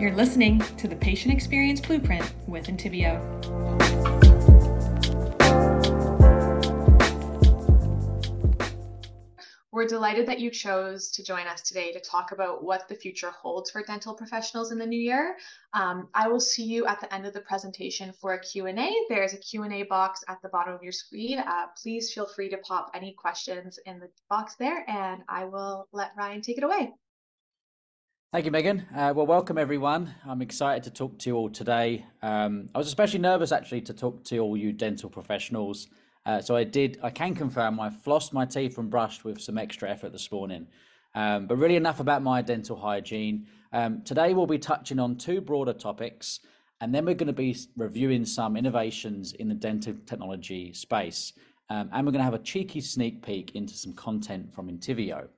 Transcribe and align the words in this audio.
You're 0.00 0.14
listening 0.14 0.60
to 0.78 0.88
the 0.88 0.96
Patient 0.96 1.34
Experience 1.34 1.78
Blueprint 1.78 2.32
with 2.46 2.68
Intiveo. 2.68 3.20
We're 9.70 9.86
delighted 9.86 10.26
that 10.26 10.40
you 10.40 10.50
chose 10.50 11.10
to 11.10 11.22
join 11.22 11.46
us 11.46 11.60
today 11.60 11.92
to 11.92 12.00
talk 12.00 12.32
about 12.32 12.64
what 12.64 12.88
the 12.88 12.94
future 12.94 13.30
holds 13.30 13.70
for 13.70 13.82
dental 13.82 14.14
professionals 14.14 14.72
in 14.72 14.78
the 14.78 14.86
new 14.86 14.98
year. 14.98 15.36
Um, 15.74 16.08
I 16.14 16.28
will 16.28 16.40
see 16.40 16.64
you 16.64 16.86
at 16.86 16.98
the 17.02 17.12
end 17.12 17.26
of 17.26 17.34
the 17.34 17.42
presentation 17.42 18.10
for 18.18 18.32
a 18.32 18.40
Q&A. 18.40 18.90
There's 19.10 19.34
a 19.34 19.38
Q&A 19.38 19.82
box 19.82 20.24
at 20.28 20.40
the 20.40 20.48
bottom 20.48 20.72
of 20.72 20.82
your 20.82 20.92
screen. 20.92 21.40
Uh, 21.40 21.66
please 21.76 22.10
feel 22.10 22.26
free 22.26 22.48
to 22.48 22.56
pop 22.56 22.90
any 22.94 23.12
questions 23.12 23.78
in 23.84 24.00
the 24.00 24.08
box 24.30 24.54
there, 24.54 24.82
and 24.88 25.24
I 25.28 25.44
will 25.44 25.88
let 25.92 26.12
Ryan 26.16 26.40
take 26.40 26.56
it 26.56 26.64
away. 26.64 26.94
Thank 28.32 28.44
you, 28.44 28.52
Megan. 28.52 28.86
Uh, 28.94 29.12
well, 29.14 29.26
welcome 29.26 29.58
everyone. 29.58 30.14
I'm 30.24 30.40
excited 30.40 30.84
to 30.84 30.90
talk 30.90 31.18
to 31.18 31.30
you 31.30 31.36
all 31.36 31.50
today. 31.50 32.06
Um, 32.22 32.68
I 32.74 32.78
was 32.78 32.86
especially 32.86 33.18
nervous 33.18 33.50
actually 33.50 33.80
to 33.82 33.92
talk 33.92 34.22
to 34.24 34.38
all 34.38 34.56
you 34.56 34.72
dental 34.72 35.10
professionals 35.10 35.88
uh, 36.26 36.40
so 36.40 36.54
I 36.54 36.64
did, 36.64 36.98
I 37.02 37.10
can 37.10 37.34
confirm 37.34 37.80
I 37.80 37.88
flossed 37.88 38.32
my 38.32 38.44
teeth 38.44 38.78
and 38.78 38.90
brushed 38.90 39.24
with 39.24 39.40
some 39.40 39.56
extra 39.56 39.90
effort 39.90 40.12
this 40.12 40.30
morning. 40.30 40.66
Um, 41.14 41.46
but 41.46 41.56
really 41.56 41.76
enough 41.76 41.98
about 41.98 42.22
my 42.22 42.42
dental 42.42 42.76
hygiene. 42.76 43.46
Um, 43.72 44.02
today 44.02 44.34
we'll 44.34 44.46
be 44.46 44.58
touching 44.58 44.98
on 44.98 45.16
two 45.16 45.40
broader 45.40 45.72
topics, 45.72 46.40
and 46.80 46.94
then 46.94 47.04
we're 47.04 47.14
going 47.14 47.26
to 47.26 47.32
be 47.32 47.56
reviewing 47.76 48.24
some 48.24 48.56
innovations 48.56 49.32
in 49.32 49.48
the 49.48 49.54
dental 49.54 49.94
technology 50.06 50.72
space. 50.72 51.32
Um, 51.68 51.88
and 51.92 52.06
we're 52.06 52.12
going 52.12 52.20
to 52.20 52.24
have 52.24 52.34
a 52.34 52.38
cheeky 52.38 52.80
sneak 52.80 53.24
peek 53.24 53.54
into 53.54 53.74
some 53.74 53.92
content 53.92 54.52
from 54.54 54.68
Intiveo. 54.68 55.28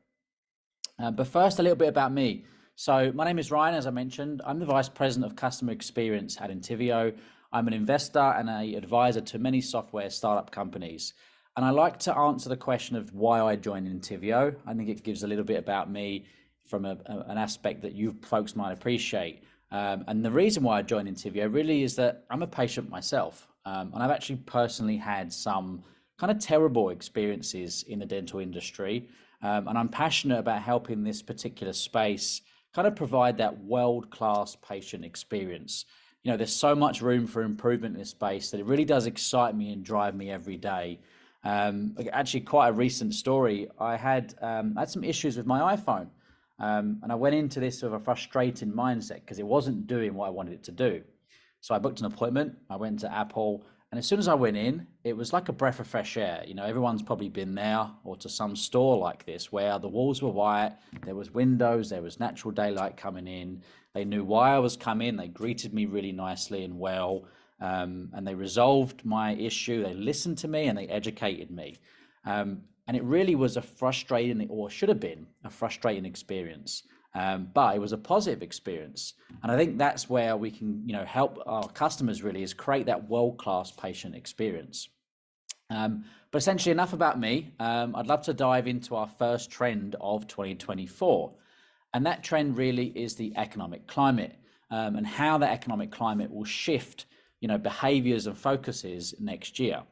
Uh, 0.98 1.10
but 1.10 1.26
first, 1.26 1.58
a 1.58 1.62
little 1.62 1.76
bit 1.76 1.88
about 1.88 2.12
me. 2.12 2.44
So, 2.84 3.12
my 3.14 3.24
name 3.24 3.38
is 3.38 3.52
Ryan, 3.52 3.76
as 3.76 3.86
I 3.86 3.90
mentioned. 3.90 4.42
I'm 4.44 4.58
the 4.58 4.66
Vice 4.66 4.88
President 4.88 5.30
of 5.30 5.36
Customer 5.36 5.70
Experience 5.70 6.36
at 6.40 6.50
Intiveo. 6.50 7.14
I'm 7.52 7.68
an 7.68 7.74
investor 7.74 8.18
and 8.18 8.50
a 8.50 8.74
advisor 8.74 9.20
to 9.20 9.38
many 9.38 9.60
software 9.60 10.10
startup 10.10 10.50
companies. 10.50 11.14
And 11.56 11.64
I 11.64 11.70
like 11.70 12.00
to 12.00 12.16
answer 12.16 12.48
the 12.48 12.56
question 12.56 12.96
of 12.96 13.14
why 13.14 13.40
I 13.40 13.54
joined 13.54 13.86
Intiveo. 13.86 14.56
I 14.66 14.74
think 14.74 14.88
it 14.88 15.04
gives 15.04 15.22
a 15.22 15.28
little 15.28 15.44
bit 15.44 15.58
about 15.58 15.92
me 15.92 16.24
from 16.66 16.84
a, 16.84 16.98
a, 17.06 17.18
an 17.28 17.38
aspect 17.38 17.82
that 17.82 17.92
you 17.92 18.16
folks 18.22 18.56
might 18.56 18.72
appreciate. 18.72 19.44
Um, 19.70 20.02
and 20.08 20.24
the 20.24 20.32
reason 20.32 20.64
why 20.64 20.78
I 20.80 20.82
joined 20.82 21.06
Intiveo 21.06 21.54
really 21.54 21.84
is 21.84 21.94
that 21.94 22.24
I'm 22.30 22.42
a 22.42 22.48
patient 22.48 22.90
myself. 22.90 23.46
Um, 23.64 23.92
and 23.94 24.02
I've 24.02 24.10
actually 24.10 24.40
personally 24.44 24.96
had 24.96 25.32
some 25.32 25.84
kind 26.18 26.32
of 26.32 26.40
terrible 26.40 26.88
experiences 26.88 27.84
in 27.86 28.00
the 28.00 28.06
dental 28.06 28.40
industry. 28.40 29.08
Um, 29.40 29.68
and 29.68 29.78
I'm 29.78 29.88
passionate 29.88 30.40
about 30.40 30.62
helping 30.62 31.04
this 31.04 31.22
particular 31.22 31.74
space 31.74 32.40
kind 32.72 32.88
of 32.88 32.96
provide 32.96 33.38
that 33.38 33.64
world 33.64 34.10
class 34.10 34.56
patient 34.56 35.04
experience 35.04 35.84
you 36.22 36.30
know, 36.30 36.36
there's 36.36 36.54
so 36.54 36.74
much 36.74 37.02
room 37.02 37.26
for 37.26 37.42
improvement 37.42 37.94
in 37.94 37.98
this 37.98 38.10
space 38.10 38.50
that 38.50 38.60
it 38.60 38.66
really 38.66 38.84
does 38.84 39.06
excite 39.06 39.56
me 39.56 39.72
and 39.72 39.84
drive 39.84 40.14
me 40.14 40.30
every 40.30 40.56
day. 40.56 41.00
Um, 41.44 41.96
actually, 42.12 42.42
quite 42.42 42.68
a 42.68 42.72
recent 42.72 43.14
story. 43.14 43.68
I 43.78 43.96
had 43.96 44.34
um, 44.40 44.76
had 44.76 44.88
some 44.88 45.02
issues 45.02 45.36
with 45.36 45.46
my 45.46 45.76
iPhone, 45.76 46.06
um, 46.60 47.00
and 47.02 47.10
I 47.10 47.16
went 47.16 47.34
into 47.34 47.58
this 47.58 47.82
with 47.82 47.92
a 47.92 47.98
frustrating 47.98 48.70
mindset 48.72 49.16
because 49.16 49.40
it 49.40 49.46
wasn't 49.46 49.88
doing 49.88 50.14
what 50.14 50.28
I 50.28 50.30
wanted 50.30 50.54
it 50.54 50.62
to 50.64 50.72
do. 50.72 51.02
So 51.60 51.74
I 51.74 51.78
booked 51.80 51.98
an 51.98 52.06
appointment. 52.06 52.56
I 52.70 52.76
went 52.76 53.00
to 53.00 53.12
Apple, 53.12 53.64
and 53.92 53.98
as 53.98 54.06
soon 54.06 54.18
as 54.18 54.26
I 54.26 54.32
went 54.32 54.56
in, 54.56 54.86
it 55.04 55.14
was 55.14 55.34
like 55.34 55.50
a 55.50 55.52
breath 55.52 55.78
of 55.78 55.86
fresh 55.86 56.16
air. 56.16 56.42
You 56.46 56.54
know, 56.54 56.64
everyone's 56.64 57.02
probably 57.02 57.28
been 57.28 57.54
there 57.54 57.90
or 58.04 58.16
to 58.16 58.28
some 58.30 58.56
store 58.56 58.96
like 58.96 59.26
this 59.26 59.52
where 59.52 59.78
the 59.78 59.86
walls 59.86 60.22
were 60.22 60.30
white, 60.30 60.72
there 61.04 61.14
was 61.14 61.30
windows, 61.30 61.90
there 61.90 62.00
was 62.00 62.18
natural 62.18 62.52
daylight 62.52 62.96
coming 62.96 63.26
in. 63.28 63.62
They 63.92 64.06
knew 64.06 64.24
why 64.24 64.54
I 64.54 64.60
was 64.60 64.78
coming. 64.78 65.18
They 65.18 65.28
greeted 65.28 65.74
me 65.74 65.84
really 65.84 66.10
nicely 66.10 66.64
and 66.64 66.78
well, 66.78 67.26
um, 67.60 68.08
and 68.14 68.26
they 68.26 68.34
resolved 68.34 69.04
my 69.04 69.34
issue. 69.34 69.82
They 69.82 69.92
listened 69.92 70.38
to 70.38 70.48
me 70.48 70.68
and 70.68 70.78
they 70.78 70.86
educated 70.86 71.50
me. 71.50 71.76
Um, 72.24 72.62
and 72.86 72.96
it 72.96 73.04
really 73.04 73.34
was 73.34 73.58
a 73.58 73.62
frustrating, 73.62 74.48
or 74.48 74.70
should 74.70 74.88
have 74.88 75.00
been 75.00 75.26
a 75.44 75.50
frustrating 75.50 76.06
experience. 76.06 76.84
Um, 77.14 77.48
but 77.52 77.76
it 77.76 77.78
was 77.78 77.92
a 77.92 77.98
positive 77.98 78.42
experience, 78.42 79.14
and 79.42 79.52
I 79.52 79.56
think 79.56 79.76
that's 79.76 80.08
where 80.08 80.36
we 80.36 80.50
can, 80.50 80.82
you 80.86 80.94
know, 80.94 81.04
help 81.04 81.38
our 81.44 81.68
customers 81.68 82.22
really 82.22 82.42
is 82.42 82.54
create 82.54 82.86
that 82.86 83.08
world 83.08 83.36
class 83.36 83.70
patient 83.70 84.14
experience. 84.14 84.88
Um, 85.68 86.04
but 86.30 86.38
essentially, 86.38 86.72
enough 86.72 86.94
about 86.94 87.20
me. 87.20 87.52
Um, 87.60 87.94
I'd 87.94 88.06
love 88.06 88.22
to 88.22 88.34
dive 88.34 88.66
into 88.66 88.96
our 88.96 89.08
first 89.08 89.50
trend 89.50 89.94
of 90.00 90.26
2024, 90.26 91.32
and 91.92 92.06
that 92.06 92.24
trend 92.24 92.56
really 92.56 92.86
is 92.86 93.14
the 93.14 93.34
economic 93.36 93.86
climate 93.86 94.36
um, 94.70 94.96
and 94.96 95.06
how 95.06 95.36
the 95.36 95.50
economic 95.50 95.90
climate 95.90 96.32
will 96.32 96.44
shift, 96.44 97.04
you 97.40 97.48
know, 97.48 97.58
behaviors 97.58 98.26
and 98.26 98.38
focuses 98.38 99.14
next 99.20 99.58
year. 99.58 99.82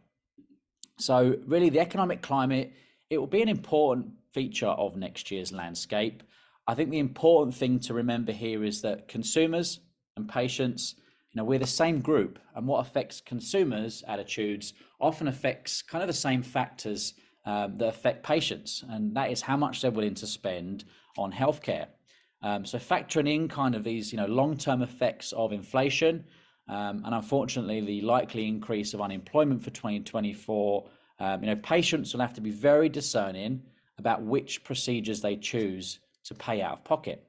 So, 0.99 1.37
really, 1.47 1.69
the 1.69 1.81
economic 1.81 2.23
climate 2.23 2.73
it 3.11 3.19
will 3.19 3.27
be 3.27 3.43
an 3.43 3.49
important 3.49 4.13
feature 4.33 4.69
of 4.69 4.97
next 4.97 5.31
year's 5.31 5.53
landscape. 5.53 6.23
I 6.71 6.75
think 6.77 6.91
the 6.91 7.01
important 7.01 7.53
thing 7.57 7.81
to 7.81 7.95
remember 7.95 8.31
here 8.31 8.63
is 8.63 8.81
that 8.83 9.09
consumers 9.09 9.81
and 10.17 10.29
patients, 10.29 10.95
you 11.33 11.37
know, 11.37 11.43
we're 11.43 11.59
the 11.59 11.67
same 11.67 12.01
group, 12.01 12.39
and 12.55 12.65
what 12.65 12.87
affects 12.87 13.21
consumers' 13.21 14.05
attitudes 14.07 14.75
often 15.01 15.27
affects 15.27 15.83
kind 15.83 16.01
of 16.01 16.07
the 16.07 16.13
same 16.13 16.45
factors 16.45 17.15
um, 17.45 17.75
that 17.75 17.89
affect 17.89 18.23
patients, 18.23 18.85
and 18.89 19.17
that 19.17 19.33
is 19.33 19.43
how 19.43 19.57
much 19.57 19.83
they're 19.83 19.91
willing 19.91 20.15
to 20.15 20.29
spend 20.29 20.85
on 21.19 21.33
healthcare. 21.33 21.89
Um, 22.41 22.65
so 22.65 22.79
factoring 22.79 23.35
in 23.35 23.49
kind 23.49 23.75
of 23.75 23.83
these, 23.83 24.13
you 24.13 24.19
know, 24.19 24.27
long-term 24.27 24.81
effects 24.81 25.33
of 25.33 25.53
inflation, 25.53 26.25
um, 26.69 27.03
and 27.05 27.13
unfortunately 27.13 27.81
the 27.81 28.01
likely 28.03 28.47
increase 28.47 28.95
of 28.95 29.01
unemployment 29.01 29.65
for 29.65 29.71
2024, 29.71 30.89
um, 31.19 31.43
you 31.43 31.49
know, 31.49 31.57
patients 31.57 32.15
will 32.15 32.21
have 32.21 32.35
to 32.35 32.41
be 32.41 32.53
very 32.53 32.89
discerning 32.89 33.61
about 33.99 34.23
which 34.23 34.63
procedures 34.63 35.21
they 35.21 35.35
choose 35.35 35.99
to 36.25 36.35
pay 36.35 36.63
out 36.63 36.73
of 36.73 36.85
pocket. 36.85 37.27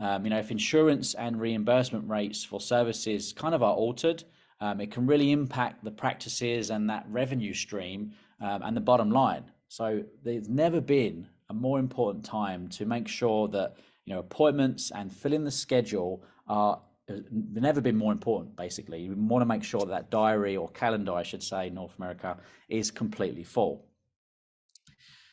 Um, 0.00 0.24
you 0.24 0.30
know, 0.30 0.38
if 0.38 0.50
insurance 0.50 1.14
and 1.14 1.40
reimbursement 1.40 2.08
rates 2.08 2.44
for 2.44 2.60
services 2.60 3.32
kind 3.32 3.54
of 3.54 3.62
are 3.62 3.74
altered, 3.74 4.24
um, 4.60 4.80
it 4.80 4.90
can 4.90 5.06
really 5.06 5.32
impact 5.32 5.84
the 5.84 5.90
practices 5.90 6.70
and 6.70 6.88
that 6.90 7.04
revenue 7.08 7.54
stream 7.54 8.12
um, 8.40 8.62
and 8.62 8.76
the 8.76 8.80
bottom 8.80 9.10
line. 9.10 9.44
So 9.68 10.04
there's 10.24 10.48
never 10.48 10.80
been 10.80 11.26
a 11.50 11.54
more 11.54 11.78
important 11.78 12.24
time 12.24 12.68
to 12.68 12.84
make 12.84 13.08
sure 13.08 13.48
that 13.48 13.76
you 14.04 14.14
know 14.14 14.20
appointments 14.20 14.90
and 14.90 15.12
filling 15.12 15.44
the 15.44 15.50
schedule 15.50 16.22
are 16.46 16.80
uh, 17.10 17.14
never 17.30 17.80
been 17.80 17.96
more 17.96 18.12
important 18.12 18.54
basically 18.56 19.00
you 19.00 19.14
want 19.16 19.42
to 19.42 19.46
make 19.46 19.62
sure 19.62 19.80
that, 19.80 19.88
that 19.88 20.10
diary 20.10 20.56
or 20.56 20.68
calendar 20.70 21.12
i 21.12 21.22
should 21.22 21.42
say 21.42 21.70
north 21.70 21.92
america 21.98 22.36
is 22.68 22.90
completely 22.90 23.44
full 23.44 23.84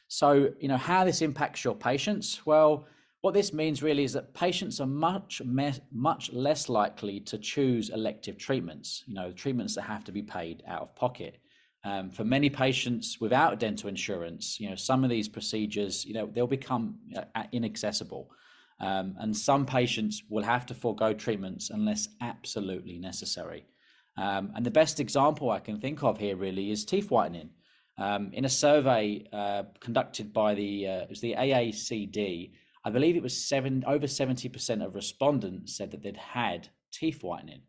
so, 0.07 0.49
you 0.59 0.67
know, 0.67 0.77
how 0.77 1.03
this 1.03 1.21
impacts 1.21 1.63
your 1.63 1.75
patients? 1.75 2.45
Well, 2.45 2.87
what 3.21 3.33
this 3.33 3.53
means 3.53 3.81
really 3.81 4.03
is 4.03 4.13
that 4.13 4.35
patients 4.35 4.79
are 4.79 4.85
much 4.85 5.41
much 5.91 6.31
less 6.31 6.69
likely 6.69 7.19
to 7.21 7.39
choose 7.39 7.89
elective 7.89 8.37
treatments, 8.37 9.03
you 9.07 9.15
know, 9.15 9.31
treatments 9.31 9.73
that 9.75 9.81
have 9.81 10.03
to 10.03 10.11
be 10.11 10.21
paid 10.21 10.61
out 10.67 10.81
of 10.83 10.95
pocket. 10.95 11.39
Um, 11.83 12.09
for 12.09 12.23
many 12.23 12.49
patients 12.49 13.17
without 13.19 13.59
dental 13.59 13.89
insurance, 13.89 14.59
you 14.59 14.69
know, 14.69 14.75
some 14.75 15.03
of 15.03 15.09
these 15.09 15.27
procedures, 15.27 16.03
you 16.05 16.13
know, 16.13 16.29
they'll 16.33 16.47
become 16.47 16.97
uh, 17.15 17.43
inaccessible. 17.51 18.29
Um, 18.79 19.15
and 19.19 19.35
some 19.35 19.65
patients 19.65 20.23
will 20.29 20.43
have 20.43 20.65
to 20.67 20.73
forego 20.73 21.13
treatments 21.13 21.69
unless 21.69 22.09
absolutely 22.21 22.97
necessary. 22.97 23.65
Um, 24.17 24.51
and 24.55 24.65
the 24.65 24.71
best 24.71 24.99
example 24.99 25.49
I 25.49 25.59
can 25.59 25.79
think 25.79 26.03
of 26.03 26.17
here 26.17 26.35
really 26.35 26.71
is 26.71 26.85
teeth 26.85 27.11
whitening. 27.11 27.49
Um, 27.97 28.31
in 28.33 28.45
a 28.45 28.49
survey 28.49 29.25
uh, 29.31 29.63
conducted 29.79 30.33
by 30.33 30.53
the 30.53 30.87
uh, 30.87 31.01
it 31.03 31.09
was 31.09 31.21
the 31.21 31.35
AACD, 31.37 32.51
I 32.83 32.89
believe 32.89 33.15
it 33.15 33.23
was 33.23 33.37
seven 33.37 33.83
over 33.87 34.07
seventy 34.07 34.49
percent 34.49 34.81
of 34.81 34.95
respondents 34.95 35.77
said 35.77 35.91
that 35.91 36.03
they'd 36.03 36.17
had 36.17 36.67
teeth 36.91 37.23
whitening. 37.23 37.61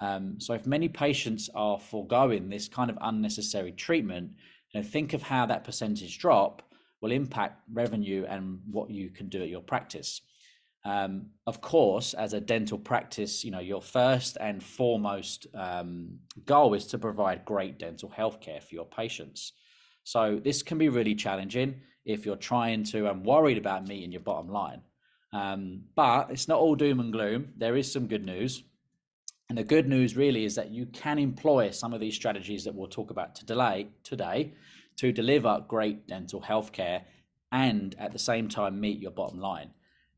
Um, 0.00 0.40
so 0.40 0.54
if 0.54 0.66
many 0.66 0.88
patients 0.88 1.50
are 1.54 1.78
foregoing 1.78 2.48
this 2.48 2.68
kind 2.68 2.90
of 2.90 2.98
unnecessary 3.00 3.72
treatment, 3.72 4.32
you 4.72 4.80
know, 4.80 4.86
think 4.86 5.12
of 5.12 5.22
how 5.22 5.46
that 5.46 5.64
percentage 5.64 6.18
drop 6.18 6.62
will 7.00 7.12
impact 7.12 7.62
revenue 7.72 8.24
and 8.28 8.60
what 8.70 8.90
you 8.90 9.10
can 9.10 9.28
do 9.28 9.42
at 9.42 9.48
your 9.48 9.60
practice. 9.60 10.20
Um, 10.84 11.26
of 11.46 11.60
course, 11.60 12.14
as 12.14 12.32
a 12.32 12.40
dental 12.40 12.78
practice, 12.78 13.44
you 13.44 13.50
know 13.50 13.60
your 13.60 13.82
first 13.82 14.38
and 14.40 14.62
foremost 14.62 15.46
um, 15.54 16.18
goal 16.46 16.74
is 16.74 16.86
to 16.88 16.98
provide 16.98 17.44
great 17.44 17.78
dental 17.78 18.08
health 18.08 18.40
care 18.40 18.60
for 18.60 18.74
your 18.74 18.86
patients. 18.86 19.52
So 20.04 20.40
this 20.42 20.62
can 20.62 20.78
be 20.78 20.88
really 20.88 21.14
challenging 21.14 21.82
if 22.04 22.24
you're 22.24 22.36
trying 22.36 22.84
to 22.84 23.08
and 23.10 23.24
worried 23.24 23.58
about 23.58 23.86
meeting 23.86 24.12
your 24.12 24.22
bottom 24.22 24.50
line. 24.50 24.80
Um, 25.32 25.82
but 25.94 26.30
it's 26.30 26.48
not 26.48 26.58
all 26.58 26.74
doom 26.74 27.00
and 27.00 27.12
gloom. 27.12 27.52
There 27.56 27.76
is 27.76 27.90
some 27.90 28.06
good 28.06 28.24
news. 28.24 28.64
And 29.48 29.58
the 29.58 29.64
good 29.64 29.88
news 29.88 30.16
really 30.16 30.44
is 30.44 30.54
that 30.54 30.70
you 30.70 30.86
can 30.86 31.18
employ 31.18 31.70
some 31.70 31.92
of 31.92 32.00
these 32.00 32.14
strategies 32.14 32.64
that 32.64 32.74
we'll 32.74 32.88
talk 32.88 33.10
about 33.10 33.34
today, 33.34 33.88
today 34.04 34.54
to 34.96 35.12
deliver 35.12 35.64
great 35.66 36.06
dental 36.06 36.40
health 36.40 36.72
care 36.72 37.02
and 37.52 37.96
at 37.98 38.12
the 38.12 38.18
same 38.18 38.48
time 38.48 38.80
meet 38.80 39.00
your 39.00 39.10
bottom 39.10 39.40
line. 39.40 39.70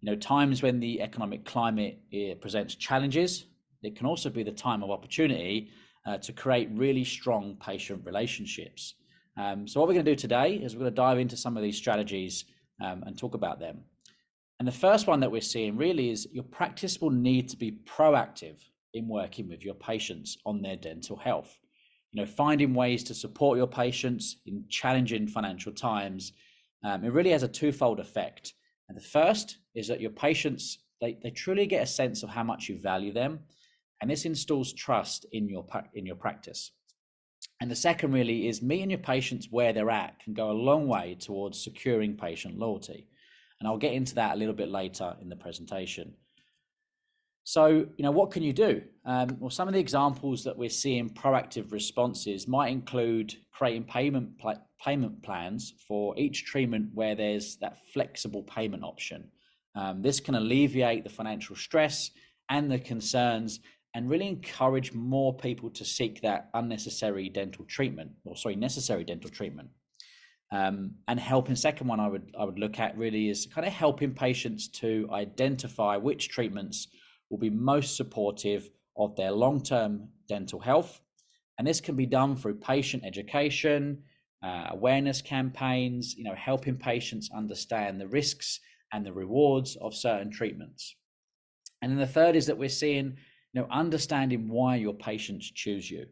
You 0.02 0.10
know, 0.10 0.16
times 0.16 0.62
when 0.62 0.80
the 0.80 1.00
economic 1.00 1.44
climate 1.44 2.00
eh, 2.12 2.34
presents 2.40 2.74
challenges, 2.74 3.46
it 3.82 3.96
can 3.96 4.06
also 4.06 4.28
be 4.28 4.42
the 4.42 4.52
time 4.52 4.82
of 4.82 4.90
opportunity 4.90 5.70
uh, 6.06 6.18
to 6.18 6.32
create 6.32 6.68
really 6.72 7.04
strong 7.04 7.56
patient 7.64 8.02
relationships. 8.04 8.94
Um, 9.38 9.66
so, 9.66 9.80
what 9.80 9.88
we're 9.88 9.94
going 9.94 10.04
to 10.04 10.12
do 10.12 10.16
today 10.16 10.54
is 10.54 10.74
we're 10.74 10.80
going 10.80 10.92
to 10.92 10.96
dive 10.96 11.18
into 11.18 11.36
some 11.36 11.56
of 11.56 11.62
these 11.62 11.76
strategies 11.76 12.44
um, 12.84 13.04
and 13.06 13.16
talk 13.16 13.34
about 13.34 13.60
them. 13.60 13.84
And 14.58 14.66
the 14.66 14.72
first 14.72 15.06
one 15.06 15.20
that 15.20 15.30
we're 15.30 15.40
seeing 15.40 15.76
really 15.76 16.10
is 16.10 16.28
your 16.32 16.44
practice 16.44 17.00
will 17.00 17.10
need 17.10 17.48
to 17.50 17.56
be 17.56 17.78
proactive 17.84 18.60
in 18.94 19.08
working 19.08 19.48
with 19.48 19.64
your 19.64 19.74
patients 19.74 20.36
on 20.44 20.62
their 20.62 20.76
dental 20.76 21.16
health. 21.16 21.58
You 22.10 22.20
know, 22.20 22.26
finding 22.26 22.74
ways 22.74 23.04
to 23.04 23.14
support 23.14 23.56
your 23.56 23.66
patients 23.68 24.36
in 24.46 24.64
challenging 24.68 25.28
financial 25.28 25.72
times. 25.72 26.32
Um, 26.84 27.04
it 27.04 27.12
really 27.12 27.30
has 27.30 27.42
a 27.44 27.48
twofold 27.48 28.00
effect. 28.00 28.52
And 28.92 29.00
the 29.00 29.06
first 29.06 29.56
is 29.74 29.88
that 29.88 30.02
your 30.02 30.10
patients 30.10 30.80
they, 31.00 31.16
they 31.22 31.30
truly 31.30 31.64
get 31.64 31.82
a 31.82 31.86
sense 31.86 32.22
of 32.22 32.28
how 32.28 32.44
much 32.44 32.68
you 32.68 32.78
value 32.78 33.10
them, 33.10 33.40
and 34.02 34.10
this 34.10 34.26
installs 34.26 34.74
trust 34.74 35.24
in 35.32 35.48
your 35.48 35.64
in 35.94 36.04
your 36.04 36.16
practice. 36.16 36.72
And 37.62 37.70
the 37.70 37.74
second 37.74 38.12
really 38.12 38.48
is 38.48 38.60
meeting 38.60 38.90
your 38.90 38.98
patients 38.98 39.48
where 39.50 39.72
they're 39.72 39.88
at 39.88 40.20
can 40.20 40.34
go 40.34 40.50
a 40.50 40.52
long 40.52 40.88
way 40.88 41.16
towards 41.18 41.64
securing 41.64 42.18
patient 42.18 42.58
loyalty. 42.58 43.08
And 43.58 43.66
I'll 43.66 43.78
get 43.78 43.94
into 43.94 44.14
that 44.16 44.34
a 44.34 44.38
little 44.38 44.54
bit 44.54 44.68
later 44.68 45.16
in 45.22 45.30
the 45.30 45.36
presentation. 45.36 46.12
So, 47.44 47.66
you 47.96 48.04
know, 48.04 48.10
what 48.10 48.30
can 48.30 48.42
you 48.42 48.52
do? 48.52 48.82
Um, 49.04 49.36
well, 49.40 49.50
some 49.50 49.66
of 49.66 49.74
the 49.74 49.80
examples 49.80 50.44
that 50.44 50.56
we're 50.56 50.68
seeing 50.68 51.10
proactive 51.10 51.72
responses 51.72 52.46
might 52.46 52.68
include 52.68 53.34
creating 53.50 53.84
payment 53.84 54.38
pl- 54.38 54.62
payment 54.82 55.22
plans 55.22 55.74
for 55.86 56.16
each 56.16 56.44
treatment 56.44 56.90
where 56.94 57.14
there's 57.14 57.56
that 57.56 57.78
flexible 57.92 58.42
payment 58.44 58.84
option. 58.84 59.28
Um, 59.74 60.02
this 60.02 60.20
can 60.20 60.34
alleviate 60.34 61.02
the 61.02 61.10
financial 61.10 61.56
stress 61.56 62.10
and 62.48 62.70
the 62.70 62.78
concerns 62.78 63.60
and 63.94 64.08
really 64.08 64.28
encourage 64.28 64.92
more 64.92 65.34
people 65.34 65.70
to 65.70 65.84
seek 65.84 66.20
that 66.22 66.48
unnecessary 66.54 67.28
dental 67.28 67.64
treatment 67.64 68.10
or 68.24 68.36
sorry 68.36 68.56
necessary 68.56 69.04
dental 69.04 69.30
treatment 69.30 69.68
um, 70.50 70.92
and 71.08 71.20
helping 71.20 71.56
second 71.56 71.86
one 71.86 72.00
i 72.00 72.08
would 72.08 72.34
i 72.38 72.44
would 72.44 72.58
look 72.58 72.78
at 72.78 72.96
really 72.96 73.28
is 73.28 73.46
kind 73.46 73.66
of 73.66 73.72
helping 73.72 74.12
patients 74.12 74.68
to 74.68 75.08
identify 75.12 75.96
which 75.96 76.28
treatments 76.28 76.88
will 77.32 77.38
be 77.38 77.50
most 77.50 77.96
supportive 77.96 78.70
of 78.96 79.16
their 79.16 79.32
long-term 79.32 80.06
dental 80.28 80.60
health. 80.60 81.00
And 81.58 81.66
this 81.66 81.80
can 81.80 81.96
be 81.96 82.06
done 82.06 82.36
through 82.36 82.56
patient 82.56 83.04
education 83.04 84.02
uh, 84.42 84.66
awareness 84.70 85.22
campaigns 85.22 86.16
you 86.16 86.24
know 86.24 86.34
helping 86.34 86.76
patients 86.76 87.30
understand 87.34 88.00
the 88.00 88.08
risks 88.08 88.58
and 88.92 89.06
the 89.06 89.12
rewards 89.12 89.76
of 89.76 89.94
certain 89.94 90.30
treatments. 90.30 90.96
And 91.80 91.92
then 91.92 91.98
the 91.98 92.06
third 92.06 92.36
is 92.36 92.46
that 92.46 92.58
we're 92.58 92.68
seeing 92.68 93.16
you 93.52 93.60
know 93.60 93.66
understanding 93.70 94.48
why 94.48 94.76
your 94.76 94.94
patients 94.94 95.50
choose 95.50 95.90
you 95.90 96.06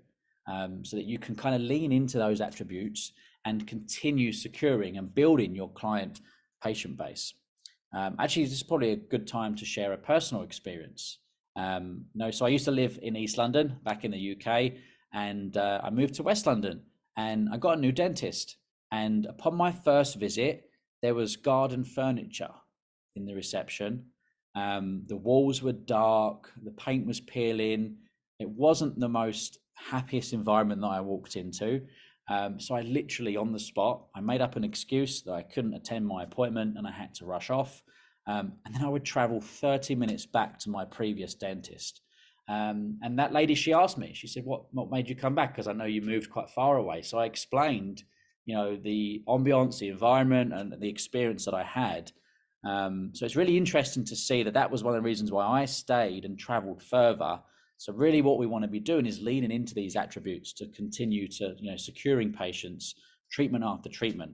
um, 0.46 0.84
so 0.84 0.96
that 0.96 1.06
you 1.06 1.18
can 1.18 1.34
kind 1.34 1.54
of 1.54 1.60
lean 1.60 1.92
into 1.92 2.18
those 2.18 2.40
attributes 2.40 3.12
and 3.44 3.66
continue 3.66 4.32
securing 4.32 4.96
and 4.96 5.14
building 5.14 5.54
your 5.54 5.70
client 5.70 6.20
patient 6.62 6.96
base 6.96 7.34
um, 7.92 8.16
actually 8.18 8.44
this 8.44 8.52
is 8.52 8.62
probably 8.62 8.92
a 8.92 8.96
good 8.96 9.26
time 9.26 9.54
to 9.54 9.64
share 9.64 9.92
a 9.92 9.98
personal 9.98 10.42
experience 10.42 11.18
um, 11.56 12.04
no 12.14 12.30
so 12.30 12.46
i 12.46 12.48
used 12.48 12.64
to 12.64 12.70
live 12.70 12.98
in 13.02 13.16
east 13.16 13.38
london 13.38 13.76
back 13.84 14.04
in 14.04 14.10
the 14.10 14.36
uk 14.36 14.72
and 15.12 15.56
uh, 15.56 15.80
i 15.82 15.90
moved 15.90 16.14
to 16.14 16.22
west 16.22 16.46
london 16.46 16.82
and 17.16 17.48
i 17.52 17.56
got 17.56 17.78
a 17.78 17.80
new 17.80 17.92
dentist 17.92 18.56
and 18.92 19.26
upon 19.26 19.54
my 19.54 19.72
first 19.72 20.16
visit 20.16 20.70
there 21.02 21.14
was 21.14 21.36
garden 21.36 21.84
furniture 21.84 22.52
in 23.16 23.24
the 23.24 23.34
reception 23.34 24.04
um, 24.54 25.04
the 25.06 25.16
walls 25.16 25.62
were 25.62 25.72
dark, 25.72 26.50
the 26.62 26.72
paint 26.72 27.06
was 27.06 27.20
peeling. 27.20 27.96
It 28.38 28.48
wasn't 28.48 28.98
the 28.98 29.08
most 29.08 29.58
happiest 29.74 30.32
environment 30.32 30.80
that 30.80 30.88
I 30.88 31.00
walked 31.00 31.36
into. 31.36 31.82
Um, 32.30 32.60
so 32.60 32.76
I 32.76 32.82
literally, 32.82 33.36
on 33.36 33.52
the 33.52 33.58
spot, 33.58 34.06
I 34.14 34.20
made 34.20 34.40
up 34.40 34.54
an 34.54 34.62
excuse 34.62 35.22
that 35.22 35.32
I 35.32 35.42
couldn't 35.42 35.74
attend 35.74 36.06
my 36.06 36.22
appointment 36.22 36.78
and 36.78 36.86
I 36.86 36.92
had 36.92 37.12
to 37.16 37.26
rush 37.26 37.50
off. 37.50 37.82
Um, 38.26 38.52
and 38.64 38.72
then 38.72 38.84
I 38.84 38.88
would 38.88 39.04
travel 39.04 39.40
30 39.40 39.96
minutes 39.96 40.26
back 40.26 40.58
to 40.60 40.70
my 40.70 40.84
previous 40.84 41.34
dentist. 41.34 42.02
Um, 42.48 42.98
and 43.02 43.18
that 43.18 43.32
lady, 43.32 43.56
she 43.56 43.72
asked 43.72 43.98
me, 43.98 44.12
she 44.14 44.28
said, 44.28 44.44
what, 44.44 44.72
what 44.72 44.90
made 44.90 45.08
you 45.08 45.16
come 45.16 45.34
back? 45.34 45.52
Because 45.52 45.66
I 45.66 45.72
know 45.72 45.84
you 45.84 46.02
moved 46.02 46.30
quite 46.30 46.50
far 46.50 46.76
away. 46.76 47.02
So 47.02 47.18
I 47.18 47.26
explained, 47.26 48.04
you 48.46 48.54
know, 48.54 48.76
the 48.76 49.22
ambiance, 49.28 49.78
the 49.78 49.88
environment, 49.88 50.52
and 50.52 50.74
the 50.80 50.88
experience 50.88 51.44
that 51.46 51.54
I 51.54 51.64
had. 51.64 52.12
Um, 52.64 53.10
so 53.14 53.24
it's 53.24 53.36
really 53.36 53.56
interesting 53.56 54.04
to 54.04 54.16
see 54.16 54.44
that 54.44 54.54
that 54.54 54.70
was 54.70 54.84
one 54.84 54.94
of 54.94 55.02
the 55.02 55.06
reasons 55.06 55.32
why 55.32 55.46
I 55.46 55.64
stayed 55.64 56.24
and 56.24 56.38
traveled 56.38 56.82
further. 56.82 57.40
So 57.80 57.94
really, 57.94 58.20
what 58.20 58.38
we 58.38 58.46
want 58.46 58.62
to 58.62 58.68
be 58.68 58.78
doing 58.78 59.06
is 59.06 59.22
leaning 59.22 59.50
into 59.50 59.72
these 59.72 59.96
attributes 59.96 60.52
to 60.52 60.66
continue 60.66 61.26
to, 61.28 61.56
you 61.58 61.70
know, 61.70 61.78
securing 61.78 62.30
patients 62.30 62.94
treatment 63.32 63.64
after 63.64 63.88
treatment. 63.88 64.32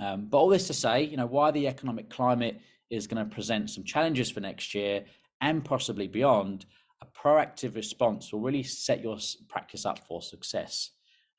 Um, 0.00 0.28
but 0.30 0.38
all 0.38 0.48
this 0.48 0.68
to 0.68 0.72
say, 0.72 1.02
you 1.02 1.16
know, 1.16 1.26
why 1.26 1.50
the 1.50 1.66
economic 1.66 2.08
climate 2.10 2.60
is 2.90 3.08
going 3.08 3.28
to 3.28 3.34
present 3.34 3.70
some 3.70 3.82
challenges 3.82 4.30
for 4.30 4.38
next 4.38 4.72
year 4.72 5.04
and 5.40 5.64
possibly 5.64 6.06
beyond. 6.06 6.66
A 7.02 7.06
proactive 7.06 7.74
response 7.74 8.32
will 8.32 8.38
really 8.38 8.62
set 8.62 9.02
your 9.02 9.18
practice 9.48 9.84
up 9.84 9.98
for 10.06 10.22
success. 10.22 10.92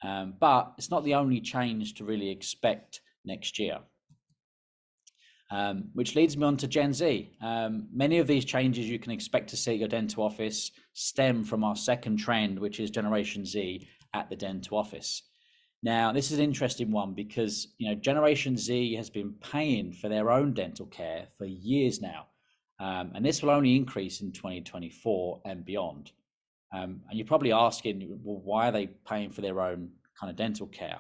Um, 0.04 0.34
but 0.38 0.74
it's 0.78 0.92
not 0.92 1.06
the 1.06 1.16
only 1.16 1.40
change 1.40 1.94
to 1.94 2.04
really 2.04 2.30
expect 2.30 3.00
next 3.24 3.58
year. 3.58 3.80
Um, 5.52 5.90
which 5.94 6.16
leads 6.16 6.36
me 6.36 6.44
on 6.44 6.58
to 6.58 6.68
Gen 6.68 6.92
Z. 6.92 7.30
Um, 7.40 7.88
many 7.94 8.18
of 8.18 8.26
these 8.26 8.46
changes 8.46 8.90
you 8.90 8.98
can 8.98 9.12
expect 9.12 9.48
to 9.52 9.58
see 9.58 9.74
at 9.74 9.78
your 9.78 9.88
dental 9.88 10.24
office 10.24 10.72
stem 10.94 11.44
from 11.44 11.64
our 11.64 11.76
second 11.76 12.18
trend, 12.18 12.58
which 12.58 12.80
is 12.80 12.90
Generation 12.90 13.46
Z 13.46 13.88
at 14.16 14.28
the 14.28 14.36
dental 14.36 14.78
office. 14.78 15.22
Now, 15.84 16.12
this 16.12 16.32
is 16.32 16.40
an 16.40 16.44
interesting 16.44 16.92
one 16.92 17.14
because 17.14 17.68
you 17.78 17.88
know 17.88 17.94
Generation 17.96 18.58
Z 18.58 18.96
has 18.96 19.12
been 19.12 19.34
paying 19.34 19.92
for 19.92 20.10
their 20.10 20.32
own 20.32 20.52
dental 20.54 20.88
care 20.88 21.28
for 21.38 21.46
years 21.46 22.02
now, 22.02 22.26
um, 22.80 23.12
and 23.14 23.24
this 23.24 23.44
will 23.44 23.52
only 23.52 23.76
increase 23.76 24.22
in 24.22 24.32
2024 24.32 25.42
and 25.46 25.64
beyond. 25.64 26.12
Um, 26.74 27.02
and 27.08 27.20
you're 27.20 27.28
probably 27.28 27.52
asking, 27.52 28.20
well, 28.24 28.42
why 28.44 28.70
are 28.70 28.72
they 28.72 28.88
paying 28.88 29.30
for 29.30 29.42
their 29.42 29.62
own 29.62 29.92
kind 30.20 30.32
of 30.32 30.36
dental 30.36 30.66
care? 30.68 30.98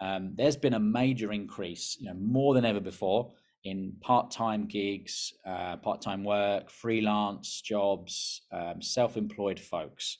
Um, 0.00 0.32
there's 0.34 0.56
been 0.56 0.74
a 0.74 0.80
major 0.80 1.32
increase, 1.32 1.96
you 2.00 2.08
know, 2.08 2.14
more 2.14 2.54
than 2.54 2.64
ever 2.64 2.80
before 2.80 3.32
in 3.64 3.94
part-time 4.00 4.66
gigs, 4.66 5.32
uh, 5.46 5.76
part-time 5.76 6.22
work, 6.22 6.70
freelance 6.70 7.62
jobs, 7.62 8.42
um, 8.52 8.82
self-employed 8.82 9.58
folks. 9.58 10.18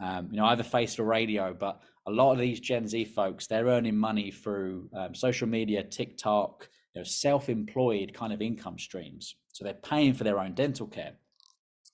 Um, 0.00 0.28
you 0.30 0.36
know, 0.36 0.46
I 0.46 0.50
have 0.50 0.60
a 0.60 0.64
face 0.64 0.94
for 0.94 1.04
radio, 1.04 1.54
but 1.58 1.80
a 2.06 2.10
lot 2.10 2.32
of 2.32 2.38
these 2.38 2.60
Gen 2.60 2.86
Z 2.86 3.04
folks, 3.06 3.46
they're 3.46 3.66
earning 3.66 3.96
money 3.96 4.30
through 4.30 4.88
um, 4.96 5.14
social 5.14 5.48
media, 5.48 5.82
TikTok, 5.82 6.68
you 6.94 7.00
know, 7.00 7.04
self-employed 7.04 8.14
kind 8.14 8.32
of 8.32 8.40
income 8.40 8.78
streams. 8.78 9.34
So 9.52 9.64
they're 9.64 9.74
paying 9.74 10.14
for 10.14 10.24
their 10.24 10.38
own 10.38 10.54
dental 10.54 10.86
care. 10.86 11.14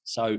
So 0.05 0.39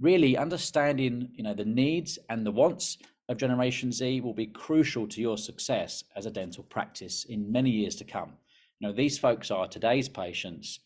really 0.00 0.36
understanding, 0.36 1.30
you 1.32 1.44
know, 1.44 1.54
the 1.54 1.64
needs 1.64 2.18
and 2.28 2.44
the 2.44 2.50
wants 2.50 2.98
of 3.30 3.38
Generation 3.38 3.90
Z 3.90 4.20
will 4.20 4.34
be 4.34 4.46
crucial 4.46 5.06
to 5.08 5.20
your 5.20 5.38
success 5.38 6.04
as 6.14 6.26
a 6.26 6.30
dental 6.30 6.64
practice 6.64 7.24
in 7.24 7.50
many 7.50 7.70
years 7.70 7.96
to 7.96 8.04
come. 8.04 8.34
You 8.80 8.88
know, 8.88 8.94
these 8.94 9.18
folks 9.18 9.50
are 9.50 9.66
today's 9.68 10.08
patients, 10.08 10.80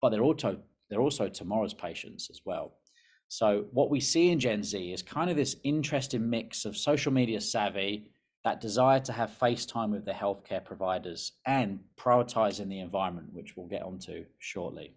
but 0.00 0.10
they're 0.10 0.22
also 0.22 0.58
they're 0.88 1.00
also 1.00 1.28
tomorrow's 1.28 1.74
patients 1.74 2.30
as 2.30 2.40
well. 2.44 2.74
So 3.28 3.66
what 3.72 3.90
we 3.90 4.00
see 4.00 4.30
in 4.30 4.40
Gen 4.40 4.62
Z 4.62 4.92
is 4.92 5.02
kind 5.02 5.30
of 5.30 5.36
this 5.36 5.56
interesting 5.62 6.28
mix 6.28 6.64
of 6.64 6.76
social 6.76 7.12
media 7.12 7.40
savvy, 7.40 8.08
that 8.44 8.60
desire 8.60 9.00
to 9.00 9.12
have 9.12 9.30
face 9.30 9.66
time 9.66 9.90
with 9.90 10.04
their 10.06 10.14
healthcare 10.14 10.64
providers, 10.64 11.32
and 11.46 11.80
prioritizing 11.98 12.68
the 12.68 12.80
environment, 12.80 13.28
which 13.32 13.56
we'll 13.56 13.66
get 13.66 13.82
onto 13.82 14.24
shortly. 14.38 14.94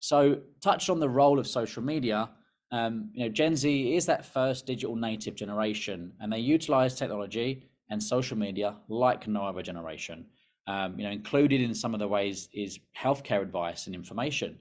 So, 0.00 0.40
touched 0.60 0.88
on 0.88 0.98
the 0.98 1.08
role 1.08 1.38
of 1.38 1.46
social 1.46 1.82
media. 1.82 2.30
Um, 2.70 3.10
you 3.12 3.24
know, 3.24 3.30
Gen 3.30 3.54
Z 3.54 3.94
is 3.94 4.06
that 4.06 4.24
first 4.24 4.64
digital 4.66 4.96
native 4.96 5.34
generation, 5.34 6.12
and 6.20 6.32
they 6.32 6.38
utilize 6.38 6.94
technology 6.94 7.68
and 7.90 8.02
social 8.02 8.38
media 8.38 8.76
like 8.88 9.28
no 9.28 9.44
other 9.44 9.62
generation. 9.62 10.24
Um, 10.66 10.98
you 10.98 11.04
know, 11.04 11.10
included 11.10 11.60
in 11.60 11.74
some 11.74 11.92
of 11.92 12.00
the 12.00 12.06
ways 12.06 12.48
is 12.54 12.78
healthcare 12.96 13.42
advice 13.42 13.86
and 13.86 13.94
information. 13.94 14.58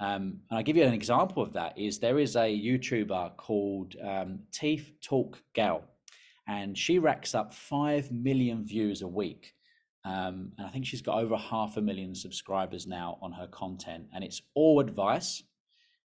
Um, 0.00 0.40
and 0.50 0.58
I'll 0.58 0.62
give 0.62 0.76
you 0.76 0.84
an 0.84 0.92
example 0.92 1.42
of 1.42 1.52
that. 1.54 1.78
Is 1.78 1.98
there 1.98 2.18
is 2.18 2.36
a 2.36 2.40
YouTuber 2.40 3.36
called 3.36 3.94
um, 4.02 4.40
Teeth 4.52 4.90
Talk 5.02 5.40
Gal, 5.54 5.84
and 6.48 6.76
she 6.76 6.98
racks 6.98 7.34
up 7.34 7.54
five 7.54 8.10
million 8.10 8.64
views 8.64 9.02
a 9.02 9.08
week. 9.08 9.54
Um, 10.04 10.52
and 10.58 10.66
I 10.66 10.70
think 10.70 10.86
she's 10.86 11.02
got 11.02 11.18
over 11.18 11.36
half 11.36 11.76
a 11.76 11.80
million 11.80 12.14
subscribers 12.14 12.86
now 12.86 13.18
on 13.22 13.32
her 13.32 13.46
content, 13.46 14.06
and 14.14 14.22
it's 14.22 14.42
all 14.54 14.80
advice 14.80 15.42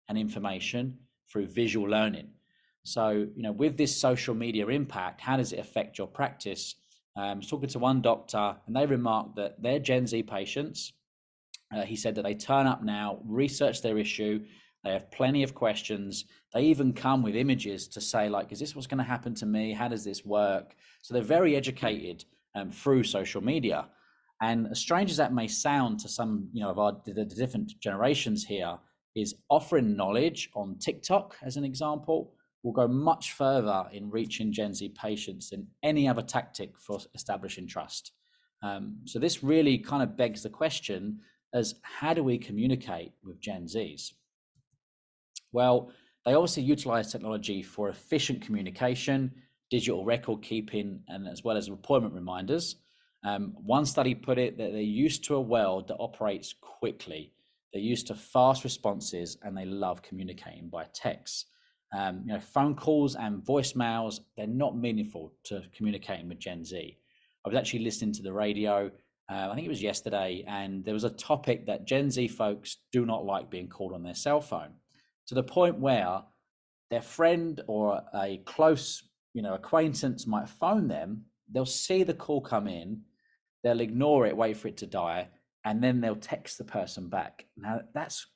and 0.08 0.16
information 0.16 0.98
through 1.30 1.46
visual 1.46 1.88
learning. 1.88 2.28
So, 2.82 3.10
you 3.10 3.42
know, 3.42 3.52
with 3.52 3.76
this 3.76 3.94
social 3.94 4.34
media 4.34 4.66
impact, 4.68 5.20
how 5.20 5.36
does 5.36 5.52
it 5.52 5.58
affect 5.58 5.98
your 5.98 6.06
practice? 6.06 6.76
Um, 7.16 7.24
I 7.24 7.34
was 7.34 7.48
talking 7.48 7.68
to 7.70 7.78
one 7.78 8.00
doctor, 8.02 8.56
and 8.66 8.74
they 8.76 8.86
remarked 8.86 9.36
that 9.36 9.60
their 9.62 9.78
Gen 9.78 10.06
Z 10.06 10.22
patients 10.24 10.92
Uh, 11.72 11.82
he 11.82 11.96
said 11.96 12.14
that 12.14 12.24
they 12.24 12.34
turn 12.34 12.66
up 12.66 12.82
now, 12.82 13.20
research 13.24 13.80
their 13.80 13.98
issue, 13.98 14.44
they 14.82 14.92
have 14.92 15.10
plenty 15.10 15.42
of 15.44 15.54
questions. 15.54 16.24
They 16.52 16.62
even 16.62 16.92
come 16.92 17.22
with 17.22 17.36
images 17.36 17.88
to 17.88 18.00
say, 18.00 18.28
like, 18.28 18.50
is 18.50 18.58
this 18.58 18.74
what's 18.74 18.88
going 18.88 19.04
to 19.04 19.04
happen 19.14 19.34
to 19.34 19.46
me? 19.46 19.72
How 19.72 19.88
does 19.88 20.04
this 20.04 20.24
work? 20.24 20.74
So 21.02 21.14
they're 21.14 21.22
very 21.22 21.54
educated 21.54 22.24
um, 22.56 22.70
through 22.70 23.04
social 23.04 23.42
media. 23.42 23.88
And 24.40 24.66
as 24.68 24.80
strange 24.80 25.10
as 25.10 25.16
that 25.18 25.32
may 25.32 25.48
sound 25.48 26.00
to 26.00 26.08
some, 26.08 26.48
you 26.52 26.62
know, 26.62 26.70
of 26.70 26.78
our 26.78 26.92
the, 27.04 27.12
the 27.12 27.24
different 27.24 27.72
generations 27.80 28.44
here, 28.44 28.78
is 29.14 29.34
offering 29.48 29.96
knowledge 29.96 30.50
on 30.54 30.78
TikTok, 30.78 31.36
as 31.42 31.56
an 31.56 31.64
example, 31.64 32.32
will 32.62 32.72
go 32.72 32.86
much 32.86 33.32
further 33.32 33.86
in 33.92 34.10
reaching 34.10 34.52
Gen 34.52 34.74
Z 34.74 34.90
patients 34.90 35.50
than 35.50 35.66
any 35.82 36.06
other 36.08 36.22
tactic 36.22 36.78
for 36.78 36.98
establishing 37.14 37.66
trust. 37.66 38.12
Um, 38.62 38.98
so 39.04 39.18
this 39.18 39.42
really 39.42 39.78
kind 39.78 40.02
of 40.02 40.16
begs 40.16 40.42
the 40.42 40.50
question 40.50 41.20
as 41.54 41.74
how 41.82 42.14
do 42.14 42.22
we 42.22 42.38
communicate 42.38 43.12
with 43.24 43.40
Gen 43.40 43.64
Zs? 43.64 44.12
Well, 45.52 45.90
they 46.24 46.34
obviously 46.34 46.64
utilize 46.64 47.10
technology 47.10 47.62
for 47.62 47.88
efficient 47.88 48.42
communication, 48.42 49.32
digital 49.70 50.04
record 50.04 50.42
keeping, 50.42 51.00
and 51.08 51.26
as 51.26 51.42
well 51.42 51.56
as 51.56 51.68
appointment 51.68 52.14
reminders. 52.14 52.76
Um, 53.24 53.54
one 53.56 53.86
study 53.86 54.14
put 54.14 54.38
it 54.38 54.58
that 54.58 54.72
they're 54.72 54.80
used 54.80 55.24
to 55.24 55.36
a 55.36 55.40
world 55.40 55.88
that 55.88 55.96
operates 55.98 56.54
quickly. 56.60 57.32
They're 57.72 57.82
used 57.82 58.06
to 58.08 58.14
fast 58.14 58.64
responses 58.64 59.38
and 59.42 59.56
they 59.56 59.64
love 59.64 60.02
communicating 60.02 60.68
by 60.68 60.86
text. 60.92 61.46
Um, 61.92 62.22
you 62.24 62.32
know, 62.32 62.40
phone 62.40 62.76
calls 62.76 63.16
and 63.16 63.42
voicemails, 63.42 64.20
they're 64.36 64.46
not 64.46 64.76
meaningful 64.76 65.32
to 65.44 65.62
communicating 65.74 66.28
with 66.28 66.38
Gen 66.38 66.64
Z. 66.64 66.96
I 67.44 67.48
was 67.48 67.56
actually 67.58 67.84
listening 67.84 68.12
to 68.14 68.22
the 68.22 68.32
radio, 68.32 68.90
uh, 69.30 69.48
I 69.50 69.54
think 69.54 69.66
it 69.66 69.70
was 69.70 69.82
yesterday, 69.82 70.44
and 70.46 70.84
there 70.84 70.94
was 70.94 71.04
a 71.04 71.10
topic 71.10 71.66
that 71.66 71.86
Gen 71.86 72.10
Z 72.10 72.28
folks 72.28 72.76
do 72.92 73.06
not 73.06 73.24
like 73.24 73.50
being 73.50 73.68
called 73.68 73.92
on 73.92 74.02
their 74.02 74.14
cell 74.14 74.40
phone 74.40 74.74
to 75.26 75.34
the 75.34 75.42
point 75.42 75.78
where 75.78 76.22
their 76.90 77.02
friend 77.02 77.60
or 77.66 78.02
a 78.14 78.38
close, 78.44 79.02
you 79.32 79.42
know, 79.42 79.54
acquaintance 79.54 80.26
might 80.26 80.48
phone 80.48 80.88
them, 80.88 81.24
they'll 81.52 81.66
see 81.66 82.02
the 82.02 82.14
call 82.14 82.40
come 82.40 82.68
in, 82.68 83.02
they'll 83.62 83.80
ignore 83.80 84.26
it, 84.26 84.36
wait 84.36 84.56
for 84.56 84.68
it 84.68 84.76
to 84.78 84.86
die, 84.86 85.28
and 85.64 85.82
then 85.82 86.00
they'll 86.00 86.16
text 86.16 86.58
the 86.58 86.64
person 86.64 87.08
back. 87.08 87.46
Now 87.56 87.80
that's 87.94 88.26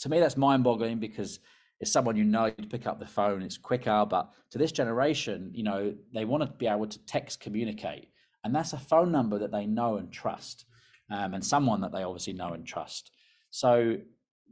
to 0.00 0.08
me 0.08 0.20
that's 0.20 0.36
mind-boggling 0.36 0.98
because 0.98 1.40
it's 1.80 1.92
someone 1.92 2.16
you 2.16 2.24
know 2.24 2.50
to 2.50 2.66
pick 2.66 2.86
up 2.86 2.98
the 2.98 3.06
phone, 3.06 3.42
it's 3.42 3.56
quicker, 3.56 4.04
but 4.08 4.30
to 4.50 4.58
this 4.58 4.72
generation, 4.72 5.50
you 5.54 5.62
know, 5.62 5.94
they 6.12 6.24
want 6.24 6.42
to 6.42 6.50
be 6.58 6.66
able 6.66 6.86
to 6.86 7.04
text 7.06 7.40
communicate. 7.40 8.08
And 8.44 8.54
that's 8.54 8.72
a 8.72 8.78
phone 8.78 9.12
number 9.12 9.38
that 9.38 9.52
they 9.52 9.66
know 9.66 9.96
and 9.96 10.10
trust. 10.12 10.64
Um, 11.10 11.34
and 11.34 11.44
someone 11.44 11.80
that 11.80 11.92
they 11.92 12.02
obviously 12.02 12.34
know 12.34 12.52
and 12.52 12.66
trust. 12.66 13.12
So 13.50 13.96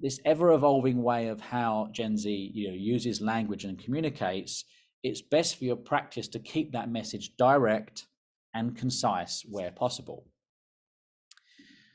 this 0.00 0.21
ever 0.25 0.52
evolving 0.52 1.02
way 1.02 1.28
of 1.28 1.40
how 1.40 1.88
Gen 1.92 2.16
Z 2.16 2.52
you 2.54 2.68
know, 2.68 2.75
uses 2.75 3.21
language 3.21 3.64
and 3.64 3.78
communicates, 3.78 4.64
it's 5.02 5.23
best 5.23 5.56
for 5.56 5.64
your 5.64 5.76
practice 5.76 6.28
to 6.28 6.38
keep 6.38 6.73
that 6.73 6.90
message 6.90 7.37
direct 7.37 8.06
and 8.54 8.76
concise 8.76 9.45
where 9.49 9.71
possible. 9.71 10.26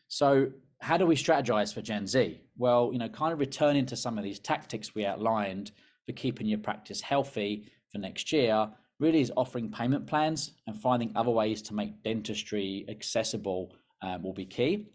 So, 0.07 0.51
how 0.81 0.97
do 0.97 1.05
we 1.05 1.15
strategize 1.15 1.73
for 1.73 1.81
Gen 1.81 2.07
Z? 2.07 2.41
Well, 2.57 2.89
you 2.91 3.00
know, 3.00 3.09
kind 3.09 3.31
of 3.31 3.39
returning 3.39 3.85
to 3.88 3.95
some 3.95 4.17
of 4.17 4.23
these 4.23 4.39
tactics 4.39 4.95
we 4.95 5.05
outlined 5.05 5.71
for 6.05 6.13
keeping 6.13 6.47
your 6.47 6.59
practice 6.59 7.01
healthy 7.01 7.71
for 7.91 8.00
next 8.00 8.31
year 8.31 8.67
really 9.00 9.21
is 9.21 9.31
offering 9.38 9.71
payment 9.71 10.07
plans 10.07 10.51
and 10.67 10.79
finding 10.79 11.11
other 11.15 11.31
ways 11.31 11.61
to 11.63 11.73
make 11.73 12.03
dentistry 12.03 12.85
accessible 12.89 13.73
um, 14.01 14.23
will 14.23 14.33
be 14.33 14.45
key. 14.45 14.88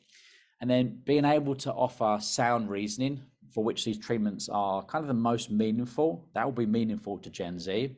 And 0.61 0.71
then 0.71 1.01
being 1.05 1.25
able 1.25 1.55
to 1.57 1.73
offer 1.73 2.19
sound 2.21 2.71
reasoning 2.71 3.21
for 3.53 3.63
which 3.63 3.85
these 3.85 3.99
treatments 3.99 4.49
are 4.49 4.85
kind 4.85 5.03
of 5.03 5.09
the 5.09 5.15
most 5.15 5.51
meaningful, 5.51 6.29
that 6.35 6.45
will 6.45 6.53
be 6.53 6.67
meaningful 6.67 7.19
to 7.19 7.31
Gen 7.31 7.59
Z. 7.59 7.95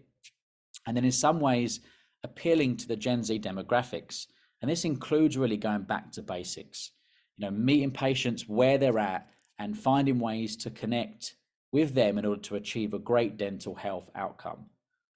And 0.87 0.97
then 0.97 1.05
in 1.05 1.13
some 1.13 1.41
ways, 1.41 1.81
appealing 2.25 2.77
to 2.79 2.89
the 2.89 2.97
Gen 2.97 3.23
Z 3.23 3.39
demographics. 3.41 4.27
And 4.61 4.71
this 4.71 4.85
includes 4.85 5.39
really 5.39 5.57
going 5.57 5.83
back 5.83 6.11
to 6.13 6.23
basics, 6.23 6.91
you 7.39 7.47
know, 7.47 7.51
meeting 7.51 7.91
patients 7.91 8.49
where 8.49 8.79
they're 8.79 8.99
at 8.99 9.29
and 9.59 9.79
finding 9.79 10.19
ways 10.19 10.57
to 10.57 10.71
connect 10.71 11.35
with 11.73 11.95
them 11.95 12.19
in 12.19 12.25
order 12.25 12.41
to 12.43 12.57
achieve 12.57 12.95
a 12.95 12.99
great 12.99 13.37
dental 13.37 13.75
health 13.75 14.11
outcome. 14.15 14.67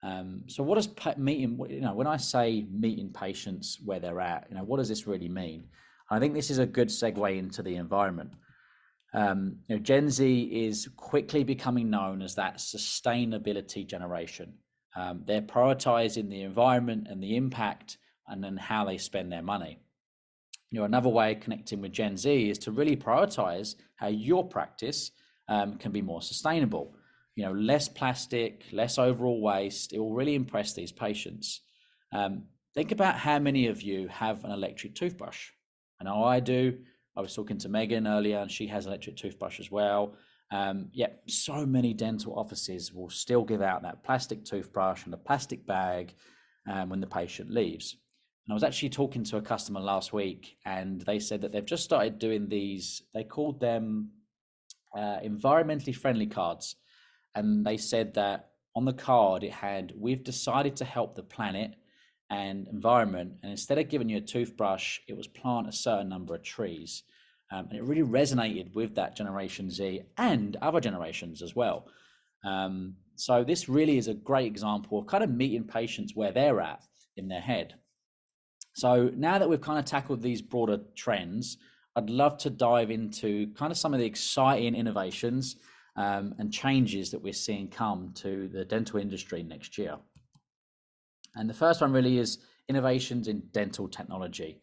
Um, 0.01 0.43
so, 0.47 0.63
what 0.63 0.75
does 0.75 1.17
meeting? 1.17 1.59
You 1.69 1.81
know, 1.81 1.93
when 1.93 2.07
I 2.07 2.17
say 2.17 2.65
meeting 2.69 3.11
patients 3.13 3.79
where 3.83 3.99
they're 3.99 4.19
at, 4.19 4.47
you 4.49 4.57
know, 4.57 4.63
what 4.63 4.77
does 4.77 4.89
this 4.89 5.07
really 5.07 5.29
mean? 5.29 5.65
I 6.09 6.19
think 6.19 6.33
this 6.33 6.49
is 6.49 6.59
a 6.59 6.65
good 6.65 6.89
segue 6.89 7.37
into 7.37 7.63
the 7.63 7.75
environment. 7.77 8.33
Um, 9.13 9.57
you 9.67 9.75
know, 9.75 9.81
Gen 9.81 10.09
Z 10.09 10.43
is 10.43 10.89
quickly 10.97 11.43
becoming 11.43 11.89
known 11.89 12.21
as 12.21 12.35
that 12.35 12.57
sustainability 12.57 13.87
generation. 13.87 14.53
Um, 14.95 15.23
they're 15.25 15.41
prioritizing 15.41 16.29
the 16.29 16.41
environment 16.41 17.07
and 17.09 17.23
the 17.23 17.35
impact, 17.35 17.97
and 18.27 18.43
then 18.43 18.57
how 18.57 18.85
they 18.85 18.97
spend 18.97 19.31
their 19.31 19.41
money. 19.41 19.79
You 20.73 20.79
know, 20.79 20.85
another 20.85 21.09
way 21.09 21.33
of 21.33 21.39
connecting 21.39 21.81
with 21.81 21.91
Gen 21.91 22.17
Z 22.17 22.49
is 22.49 22.57
to 22.57 22.71
really 22.71 22.95
prioritize 22.95 23.75
how 23.97 24.07
your 24.07 24.43
practice 24.43 25.11
um, 25.47 25.77
can 25.77 25.91
be 25.91 26.01
more 26.01 26.23
sustainable. 26.23 26.95
You 27.35 27.45
know, 27.45 27.51
less 27.51 27.87
plastic, 27.87 28.63
less 28.71 28.97
overall 28.97 29.39
waste. 29.39 29.93
It 29.93 29.99
will 29.99 30.15
really 30.15 30.33
impress 30.33 30.73
these 30.73 30.91
patients. 30.91 31.61
Um, 32.11 32.45
think 32.73 32.91
about 32.91 33.13
how 33.13 33.37
many 33.37 33.67
of 33.67 33.83
you 33.83 34.07
have 34.07 34.43
an 34.45 34.51
electric 34.51 34.95
toothbrush. 34.95 35.49
I 36.01 36.05
know 36.05 36.23
I 36.23 36.39
do. 36.39 36.79
I 37.15 37.21
was 37.21 37.35
talking 37.35 37.59
to 37.59 37.69
Megan 37.69 38.07
earlier, 38.07 38.39
and 38.39 38.51
she 38.51 38.65
has 38.65 38.87
an 38.87 38.93
electric 38.93 39.17
toothbrush 39.17 39.59
as 39.59 39.69
well. 39.69 40.15
Um, 40.51 40.89
yet, 40.91 41.21
so 41.27 41.67
many 41.67 41.93
dental 41.93 42.33
offices 42.35 42.91
will 42.91 43.11
still 43.11 43.43
give 43.43 43.61
out 43.61 43.83
that 43.83 44.03
plastic 44.03 44.43
toothbrush 44.43 45.05
and 45.05 45.13
a 45.13 45.17
plastic 45.17 45.67
bag 45.67 46.15
um, 46.67 46.89
when 46.89 46.99
the 46.99 47.05
patient 47.05 47.51
leaves. 47.51 47.95
And 48.45 48.51
I 48.51 48.53
was 48.53 48.63
actually 48.63 48.89
talking 48.89 49.23
to 49.25 49.37
a 49.37 49.41
customer 49.41 49.79
last 49.79 50.13
week, 50.13 50.57
and 50.65 51.01
they 51.01 51.19
said 51.19 51.41
that 51.41 51.51
they've 51.51 51.65
just 51.65 51.83
started 51.83 52.19
doing 52.19 52.49
these. 52.49 53.01
They 53.13 53.23
called 53.23 53.59
them 53.59 54.09
uh, 54.95 55.19
environmentally 55.23 55.95
friendly 55.95 56.27
cards, 56.27 56.75
and 57.35 57.65
they 57.65 57.77
said 57.77 58.13
that 58.15 58.49
on 58.75 58.85
the 58.85 58.93
card 58.93 59.43
it 59.43 59.53
had, 59.53 59.93
"We've 59.95 60.23
decided 60.23 60.75
to 60.77 60.85
help 60.85 61.15
the 61.15 61.23
planet 61.23 61.75
and 62.33 62.67
environment. 62.67 63.33
And 63.41 63.51
instead 63.51 63.77
of 63.77 63.89
giving 63.89 64.09
you 64.09 64.17
a 64.17 64.21
toothbrush, 64.21 64.99
it 65.07 65.15
was 65.15 65.27
plant 65.27 65.67
a 65.67 65.71
certain 65.71 66.09
number 66.09 66.35
of 66.35 66.43
trees. 66.43 67.03
Um, 67.51 67.67
and 67.69 67.77
it 67.77 67.83
really 67.83 68.01
resonated 68.01 68.73
with 68.73 68.95
that 68.95 69.15
Generation 69.15 69.69
Z 69.69 70.01
and 70.17 70.55
other 70.61 70.79
generations 70.79 71.41
as 71.41 71.55
well. 71.55 71.87
Um, 72.43 72.95
so 73.15 73.43
this 73.43 73.69
really 73.69 73.97
is 73.97 74.07
a 74.07 74.13
great 74.13 74.47
example 74.47 74.99
of 74.99 75.05
kind 75.05 75.23
of 75.23 75.29
meeting 75.29 75.65
patients 75.65 76.15
where 76.15 76.31
they're 76.31 76.61
at 76.61 76.81
in 77.15 77.27
their 77.27 77.41
head. 77.41 77.75
So 78.73 79.11
now 79.15 79.37
that 79.37 79.49
we've 79.49 79.61
kind 79.61 79.79
of 79.79 79.85
tackled 79.85 80.21
these 80.21 80.41
broader 80.41 80.79
trends, 80.95 81.57
I'd 81.95 82.09
love 82.09 82.37
to 82.39 82.49
dive 82.49 82.89
into 82.89 83.53
kind 83.53 83.71
of 83.71 83.77
some 83.77 83.93
of 83.93 83.99
the 83.99 84.05
exciting 84.05 84.75
innovations 84.75 85.57
um, 85.95 86.33
and 86.39 86.51
changes 86.51 87.11
that 87.11 87.21
we're 87.21 87.33
seeing 87.33 87.67
come 87.67 88.11
to 88.15 88.47
the 88.47 88.65
dental 88.65 88.99
industry 88.99 89.43
next 89.43 89.77
year. 89.77 89.97
And 91.35 91.49
the 91.49 91.53
first 91.53 91.81
one 91.81 91.91
really 91.91 92.17
is 92.17 92.39
innovations 92.67 93.27
in 93.27 93.43
dental 93.51 93.87
technology. 93.87 94.61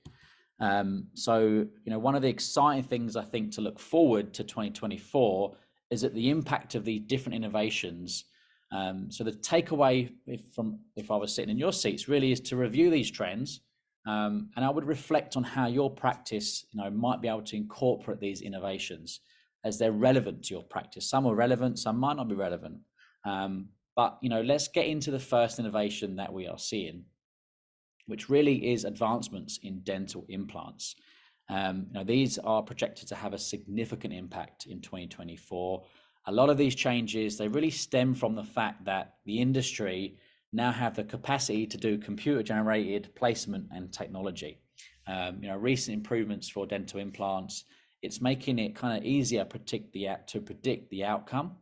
Um, 0.58 1.06
so, 1.14 1.40
you 1.40 1.90
know, 1.90 1.98
one 1.98 2.14
of 2.14 2.22
the 2.22 2.28
exciting 2.28 2.82
things 2.82 3.16
I 3.16 3.24
think 3.24 3.52
to 3.52 3.60
look 3.60 3.78
forward 3.78 4.34
to 4.34 4.44
2024 4.44 5.54
is 5.90 6.02
that 6.02 6.14
the 6.14 6.30
impact 6.30 6.74
of 6.74 6.84
these 6.84 7.00
different 7.00 7.36
innovations. 7.36 8.24
Um, 8.72 9.10
so 9.10 9.24
the 9.24 9.32
takeaway 9.32 10.12
if 10.26 10.42
from 10.54 10.80
if 10.96 11.10
I 11.10 11.16
was 11.16 11.34
sitting 11.34 11.50
in 11.50 11.58
your 11.58 11.72
seats 11.72 12.08
really 12.08 12.30
is 12.30 12.40
to 12.42 12.56
review 12.56 12.90
these 12.90 13.10
trends, 13.10 13.60
um, 14.06 14.50
and 14.56 14.64
I 14.64 14.70
would 14.70 14.86
reflect 14.86 15.36
on 15.36 15.44
how 15.44 15.66
your 15.66 15.90
practice, 15.90 16.64
you 16.72 16.82
know, 16.82 16.90
might 16.90 17.20
be 17.20 17.28
able 17.28 17.42
to 17.42 17.56
incorporate 17.56 18.20
these 18.20 18.40
innovations 18.40 19.20
as 19.64 19.78
they're 19.78 19.92
relevant 19.92 20.44
to 20.44 20.54
your 20.54 20.62
practice. 20.62 21.08
Some 21.08 21.26
are 21.26 21.34
relevant, 21.34 21.78
some 21.78 21.98
might 21.98 22.16
not 22.16 22.28
be 22.28 22.34
relevant. 22.34 22.78
Um, 23.24 23.68
but 23.94 24.18
you 24.22 24.30
know, 24.30 24.40
let's 24.40 24.68
get 24.68 24.86
into 24.86 25.10
the 25.10 25.18
first 25.18 25.58
innovation 25.58 26.16
that 26.16 26.32
we 26.32 26.46
are 26.46 26.58
seeing, 26.58 27.04
which 28.06 28.30
really 28.30 28.72
is 28.72 28.84
advancements 28.84 29.58
in 29.62 29.80
dental 29.80 30.24
implants. 30.28 30.96
Um, 31.50 31.86
you 31.88 31.94
know, 31.94 32.04
these 32.04 32.38
are 32.38 32.62
projected 32.62 33.08
to 33.08 33.14
have 33.16 33.34
a 33.34 33.38
significant 33.38 34.14
impact 34.14 34.66
in 34.66 34.80
2024. 34.80 35.82
A 36.26 36.32
lot 36.32 36.48
of 36.48 36.56
these 36.56 36.74
changes 36.74 37.36
they 37.36 37.48
really 37.48 37.70
stem 37.70 38.14
from 38.14 38.34
the 38.34 38.44
fact 38.44 38.84
that 38.86 39.14
the 39.26 39.40
industry 39.40 40.16
now 40.52 40.72
have 40.72 40.96
the 40.96 41.04
capacity 41.04 41.66
to 41.66 41.76
do 41.76 41.98
computer 41.98 42.42
generated 42.42 43.10
placement 43.14 43.66
and 43.72 43.92
technology. 43.92 44.58
Um, 45.06 45.38
you 45.42 45.48
know, 45.48 45.56
recent 45.56 45.96
improvements 45.96 46.48
for 46.48 46.66
dental 46.66 47.00
implants, 47.00 47.64
it's 48.02 48.20
making 48.20 48.58
it 48.58 48.74
kind 48.74 48.96
of 48.96 49.04
easier 49.04 49.44
predict 49.44 49.92
the 49.92 50.08
to 50.26 50.40
predict 50.40 50.90
the 50.90 51.04
outcome 51.04 51.56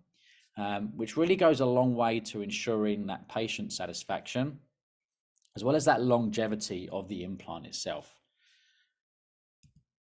um, 0.58 0.90
which 0.96 1.16
really 1.16 1.36
goes 1.36 1.60
a 1.60 1.66
long 1.66 1.94
way 1.94 2.18
to 2.18 2.42
ensuring 2.42 3.06
that 3.06 3.28
patient 3.28 3.72
satisfaction, 3.72 4.58
as 5.56 5.62
well 5.62 5.76
as 5.76 5.84
that 5.84 6.02
longevity 6.02 6.88
of 6.90 7.08
the 7.08 7.22
implant 7.22 7.64
itself. 7.64 8.20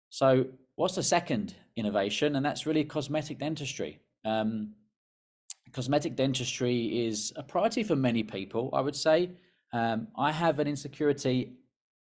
So, 0.10 0.48
what's 0.76 0.96
the 0.96 1.04
second 1.04 1.54
innovation, 1.76 2.36
and 2.36 2.44
that's 2.44 2.66
really 2.66 2.84
cosmetic 2.84 3.38
dentistry. 3.38 4.00
Um, 4.26 4.74
cosmetic 5.72 6.16
dentistry 6.16 7.08
is 7.08 7.34
a 7.36 7.44
priority 7.44 7.84
for 7.84 7.96
many 7.96 8.24
people, 8.24 8.70
I 8.74 8.82
would 8.82 8.96
say. 8.96 9.32
Um, 9.74 10.08
I 10.18 10.32
have 10.32 10.60
an 10.60 10.68
insecurity 10.68 11.54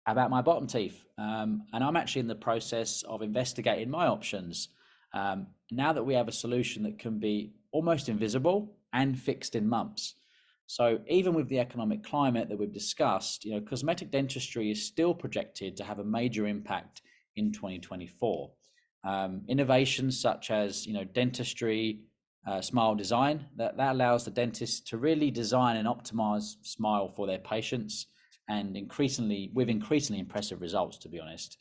about 0.08 0.30
my 0.30 0.42
bottom 0.42 0.68
teeth, 0.68 1.04
um, 1.18 1.64
and 1.74 1.84
I'm 1.84 1.98
actually 1.98 2.22
in 2.22 2.28
the 2.28 2.36
process 2.36 3.04
of 3.04 3.22
investigating 3.22 3.90
my 3.90 4.08
options. 4.08 4.70
Um, 5.14 5.48
now 5.72 5.94
that 5.94 6.04
we 6.04 6.14
have 6.14 6.28
a 6.28 6.32
solution 6.32 6.84
that 6.84 7.00
can 7.00 7.20
be 7.20 7.54
almost 7.72 8.10
invisible 8.10 8.76
and 8.94 9.20
fixed 9.20 9.56
in 9.56 9.68
months. 9.68 10.16
So 10.68 11.00
even 11.08 11.34
with 11.34 11.50
the 11.50 11.60
economic 11.60 12.04
climate 12.04 12.48
that 12.50 12.58
we've 12.58 12.72
discussed, 12.72 13.44
you 13.44 13.54
know, 13.54 13.62
cosmetic 13.62 14.12
dentistry 14.12 14.72
is 14.72 14.86
still 14.86 15.14
projected 15.14 15.76
to 15.78 15.84
have 15.84 16.00
a 16.00 16.04
major 16.04 16.48
impact 16.48 17.02
in 17.36 17.52
2024. 17.52 18.52
Um, 19.04 19.42
innovations 19.48 20.20
such 20.20 20.52
as 20.52 20.86
you 20.86 20.94
know 20.94 21.06
dentistry 21.06 22.02
uh, 22.48 22.62
smile 22.62 22.96
design. 22.96 23.46
That, 23.58 23.78
that 23.78 23.94
allows 23.94 24.26
the 24.26 24.32
dentist 24.32 24.88
to 24.88 24.98
really 24.98 25.32
design 25.32 25.78
and 25.78 25.88
optimize 25.88 26.56
smile 26.62 27.08
for 27.08 27.28
their 27.28 27.40
patients 27.40 28.08
and 28.48 28.76
increasingly 28.76 29.52
with 29.54 29.70
increasingly 29.70 30.20
impressive 30.20 30.62
results 30.62 30.98
to 31.00 31.10
be 31.10 31.20
honest. 31.20 31.58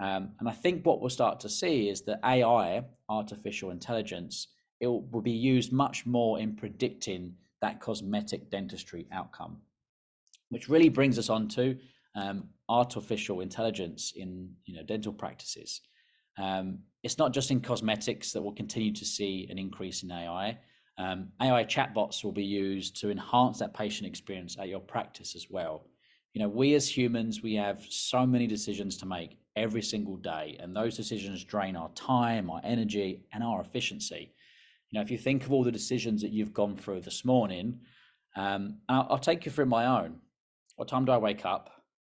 Um, 0.00 0.30
and 0.40 0.48
i 0.48 0.52
think 0.52 0.84
what 0.84 1.00
we'll 1.00 1.08
start 1.10 1.38
to 1.40 1.48
see 1.48 1.88
is 1.88 2.02
that 2.02 2.18
ai 2.24 2.82
artificial 3.08 3.70
intelligence 3.70 4.48
it 4.80 4.88
will, 4.88 5.02
will 5.02 5.22
be 5.22 5.30
used 5.30 5.72
much 5.72 6.04
more 6.04 6.40
in 6.40 6.56
predicting 6.56 7.36
that 7.62 7.80
cosmetic 7.80 8.50
dentistry 8.50 9.06
outcome 9.12 9.58
which 10.48 10.68
really 10.68 10.88
brings 10.88 11.16
us 11.16 11.30
on 11.30 11.46
to 11.48 11.78
um, 12.16 12.48
artificial 12.68 13.40
intelligence 13.40 14.12
in 14.16 14.50
you 14.64 14.74
know 14.74 14.82
dental 14.82 15.12
practices 15.12 15.80
um, 16.38 16.78
it's 17.02 17.18
not 17.18 17.32
just 17.32 17.50
in 17.50 17.60
cosmetics 17.60 18.32
that 18.32 18.42
we'll 18.42 18.52
continue 18.52 18.92
to 18.92 19.04
see 19.04 19.46
an 19.50 19.58
increase 19.58 20.02
in 20.02 20.10
AI. 20.10 20.58
Um, 20.96 21.28
AI 21.42 21.64
chatbots 21.64 22.24
will 22.24 22.32
be 22.32 22.44
used 22.44 23.00
to 23.00 23.10
enhance 23.10 23.58
that 23.58 23.74
patient 23.74 24.08
experience 24.08 24.56
at 24.58 24.68
your 24.68 24.80
practice 24.80 25.34
as 25.34 25.48
well. 25.50 25.86
You 26.32 26.42
know, 26.42 26.48
we 26.48 26.74
as 26.74 26.88
humans, 26.88 27.42
we 27.42 27.54
have 27.54 27.84
so 27.88 28.26
many 28.26 28.46
decisions 28.46 28.96
to 28.98 29.06
make 29.06 29.38
every 29.56 29.82
single 29.82 30.16
day, 30.16 30.56
and 30.60 30.74
those 30.74 30.96
decisions 30.96 31.44
drain 31.44 31.76
our 31.76 31.90
time, 31.90 32.50
our 32.50 32.60
energy, 32.64 33.24
and 33.32 33.44
our 33.44 33.60
efficiency. 33.60 34.32
You 34.90 34.98
know, 34.98 35.02
if 35.02 35.10
you 35.10 35.18
think 35.18 35.44
of 35.44 35.52
all 35.52 35.62
the 35.62 35.72
decisions 35.72 36.22
that 36.22 36.32
you've 36.32 36.52
gone 36.52 36.76
through 36.76 37.02
this 37.02 37.24
morning, 37.24 37.80
um, 38.36 38.78
I'll, 38.88 39.06
I'll 39.10 39.18
take 39.18 39.44
you 39.44 39.52
through 39.52 39.66
my 39.66 39.86
own. 39.86 40.16
What 40.76 40.88
time 40.88 41.04
do 41.04 41.12
I 41.12 41.18
wake 41.18 41.44
up? 41.44 41.70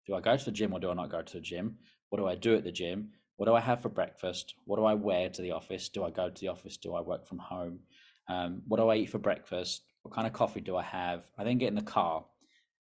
Do 0.07 0.15
I 0.15 0.21
go 0.21 0.37
to 0.37 0.45
the 0.45 0.51
gym 0.51 0.73
or 0.73 0.81
do 0.81 0.91
I 0.91 0.95
not 0.95 1.11
go 1.11 1.23
to 1.23 1.33
the 1.33 1.41
gym? 1.41 1.77
What 2.09 2.19
do 2.19 2.27
I 2.27 2.35
do 2.35 2.57
at 2.57 2.65
the 2.65 2.73
gym? 2.73 3.11
What 3.41 3.47
do 3.47 3.55
I 3.55 3.61
have 3.61 3.81
for 3.81 3.89
breakfast? 3.89 4.53
What 4.67 4.77
do 4.77 4.85
I 4.85 4.93
wear 4.93 5.31
to 5.31 5.41
the 5.41 5.53
office? 5.53 5.89
Do 5.89 6.05
I 6.05 6.11
go 6.11 6.29
to 6.29 6.41
the 6.43 6.49
office? 6.49 6.77
Do 6.77 6.95
I 6.95 7.01
work 7.01 7.27
from 7.27 7.39
home? 7.39 7.79
Um, 8.29 8.61
what 8.69 8.77
do 8.77 8.91
I 8.91 8.97
eat 8.97 9.09
for 9.09 9.17
breakfast? 9.17 9.81
What 10.03 10.15
kind 10.15 10.27
of 10.27 10.35
coffee 10.35 10.61
do 10.61 10.77
I 10.77 10.83
have? 10.83 11.25
I 11.39 11.45
then 11.45 11.57
get 11.57 11.69
in 11.69 11.75
the 11.75 11.81
car 11.81 12.23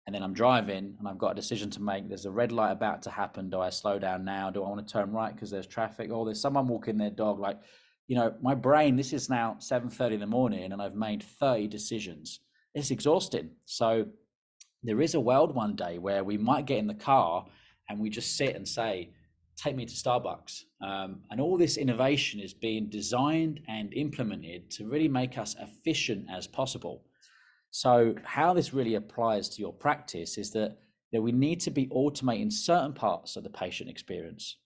and 0.05 0.13
then 0.13 0.21
I'm 0.21 0.33
driving 0.33 0.97
and 0.99 1.07
I've 1.07 1.17
got 1.17 1.31
a 1.31 1.35
decision 1.35 1.69
to 1.69 1.81
make. 1.81 2.09
There's 2.09 2.25
a 2.25 2.29
red 2.29 2.51
light 2.51 2.73
about 2.73 3.03
to 3.03 3.09
happen. 3.09 3.49
Do 3.49 3.61
I 3.61 3.69
slow 3.69 3.99
down 3.99 4.25
now? 4.25 4.49
Do 4.49 4.61
I 4.65 4.67
want 4.67 4.85
to 4.85 4.93
turn 4.93 5.13
right 5.13 5.33
because 5.33 5.49
there's 5.49 5.65
traffic? 5.65 6.11
Or 6.11 6.25
there's 6.25 6.41
someone 6.41 6.67
walking 6.67 6.97
their 6.97 7.09
dog. 7.09 7.39
Like, 7.39 7.61
you 8.09 8.17
know, 8.17 8.35
my 8.41 8.53
brain, 8.53 8.97
this 8.97 9.13
is 9.13 9.29
now 9.29 9.55
7.30 9.61 10.15
in 10.15 10.19
the 10.19 10.27
morning 10.27 10.73
and 10.73 10.81
I've 10.81 10.93
made 10.93 11.23
30 11.23 11.69
decisions. 11.69 12.41
It's 12.75 12.91
exhausting. 12.91 13.51
So 13.63 14.07
there 14.83 14.99
is 14.99 15.15
a 15.15 15.21
world 15.21 15.55
one 15.55 15.77
day 15.77 15.99
where 15.99 16.25
we 16.25 16.37
might 16.37 16.65
get 16.65 16.79
in 16.79 16.87
the 16.87 16.95
car 16.95 17.45
and 17.87 17.97
we 17.97 18.09
just 18.09 18.35
sit 18.35 18.57
and 18.57 18.67
say, 18.67 19.13
take 19.59 19.75
me 19.75 19.85
to 19.85 19.93
Starbucks. 19.93 20.63
Um, 20.81 21.21
and 21.29 21.41
all 21.41 21.57
this 21.57 21.77
innovation 21.77 22.39
is 22.39 22.53
being 22.53 22.89
designed 22.89 23.61
and 23.67 23.93
implemented 23.93 24.71
to 24.71 24.87
really 24.87 25.07
make 25.07 25.37
us 25.37 25.55
efficient 25.59 26.27
as 26.31 26.47
possible. 26.47 27.03
So, 27.71 28.15
how 28.23 28.53
this 28.53 28.73
really 28.73 28.95
applies 28.95 29.49
to 29.49 29.61
your 29.61 29.73
practice 29.73 30.37
is 30.37 30.51
that 30.51 30.77
we 31.11 31.31
need 31.31 31.59
to 31.61 31.71
be 31.71 31.87
automating 31.87 32.51
certain 32.51 32.93
parts 32.93 33.35
of 33.35 33.43
the 33.43 33.49
patient 33.49 33.89
experience 33.89 34.57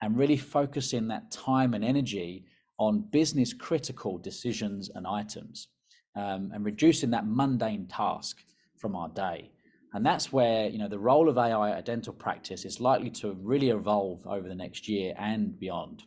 and 0.00 0.16
really 0.16 0.36
focusing 0.36 1.08
that 1.08 1.30
time 1.30 1.74
and 1.74 1.84
energy 1.84 2.44
on 2.78 3.06
business 3.10 3.52
critical 3.52 4.18
decisions 4.18 4.90
and 4.94 5.06
items 5.06 5.68
um, 6.16 6.50
and 6.52 6.64
reducing 6.64 7.10
that 7.10 7.26
mundane 7.26 7.86
task 7.86 8.38
from 8.76 8.96
our 8.96 9.08
day. 9.08 9.50
And 9.94 10.04
that's 10.06 10.32
where 10.32 10.68
you 10.68 10.78
know 10.78 10.88
the 10.88 10.98
role 10.98 11.28
of 11.28 11.36
AI 11.36 11.70
at 11.70 11.78
a 11.78 11.82
dental 11.82 12.12
practice 12.12 12.64
is 12.64 12.80
likely 12.80 13.10
to 13.10 13.32
really 13.34 13.70
evolve 13.70 14.26
over 14.26 14.48
the 14.48 14.54
next 14.54 14.88
year 14.88 15.14
and 15.18 15.58
beyond. 15.58 16.04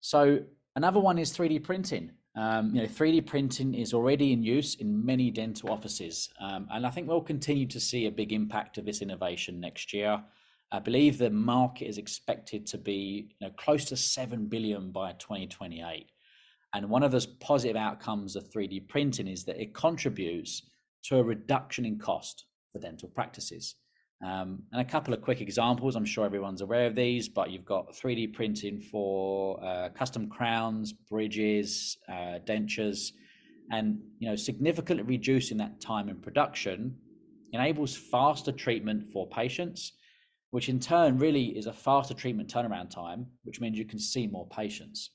So 0.00 0.40
another 0.76 1.00
one 1.00 1.18
is 1.18 1.36
3D 1.36 1.62
printing. 1.62 2.10
Um, 2.36 2.74
you 2.74 2.82
know, 2.82 2.88
3D 2.88 3.26
printing 3.26 3.74
is 3.74 3.94
already 3.94 4.32
in 4.32 4.42
use 4.42 4.74
in 4.74 5.06
many 5.06 5.30
dental 5.30 5.70
offices, 5.70 6.28
um, 6.40 6.66
and 6.72 6.84
I 6.84 6.90
think 6.90 7.06
we'll 7.06 7.20
continue 7.20 7.66
to 7.68 7.78
see 7.78 8.06
a 8.06 8.10
big 8.10 8.32
impact 8.32 8.76
of 8.76 8.84
this 8.84 9.00
innovation 9.00 9.60
next 9.60 9.92
year. 9.92 10.20
I 10.72 10.80
believe 10.80 11.18
the 11.18 11.30
market 11.30 11.86
is 11.86 11.98
expected 11.98 12.66
to 12.66 12.78
be 12.78 13.28
you 13.38 13.46
know, 13.46 13.54
close 13.56 13.84
to 13.86 13.96
seven 13.96 14.46
billion 14.46 14.90
by 14.90 15.12
2028. 15.12 16.10
And 16.74 16.90
one 16.90 17.04
of 17.04 17.12
those 17.12 17.26
positive 17.26 17.76
outcomes 17.76 18.34
of 18.34 18.50
3D 18.50 18.88
printing 18.88 19.28
is 19.28 19.44
that 19.44 19.60
it 19.62 19.72
contributes 19.72 20.62
to 21.04 21.18
a 21.18 21.22
reduction 21.22 21.84
in 21.84 21.98
cost 21.98 22.46
for 22.72 22.78
dental 22.78 23.08
practices. 23.08 23.76
Um, 24.24 24.62
and 24.72 24.80
a 24.80 24.84
couple 24.84 25.12
of 25.12 25.20
quick 25.20 25.40
examples, 25.40 25.96
I'm 25.96 26.04
sure 26.04 26.24
everyone's 26.24 26.62
aware 26.62 26.86
of 26.86 26.94
these, 26.94 27.28
but 27.28 27.50
you've 27.50 27.64
got 27.64 27.92
3D 27.92 28.32
printing 28.32 28.80
for 28.80 29.62
uh, 29.62 29.90
custom 29.90 30.28
crowns, 30.28 30.92
bridges, 30.92 31.98
uh, 32.08 32.38
dentures, 32.46 33.12
and 33.70 33.98
you 34.18 34.28
know 34.28 34.36
significantly 34.36 35.04
reducing 35.04 35.56
that 35.56 35.80
time 35.80 36.08
in 36.08 36.16
production 36.16 36.94
enables 37.52 37.96
faster 37.96 38.52
treatment 38.52 39.10
for 39.12 39.28
patients, 39.28 39.92
which 40.50 40.68
in 40.68 40.78
turn 40.80 41.18
really 41.18 41.46
is 41.56 41.66
a 41.66 41.72
faster 41.72 42.14
treatment 42.14 42.52
turnaround 42.52 42.90
time, 42.90 43.26
which 43.44 43.60
means 43.60 43.78
you 43.78 43.84
can 43.84 43.98
see 43.98 44.26
more 44.26 44.46
patients. 44.48 45.10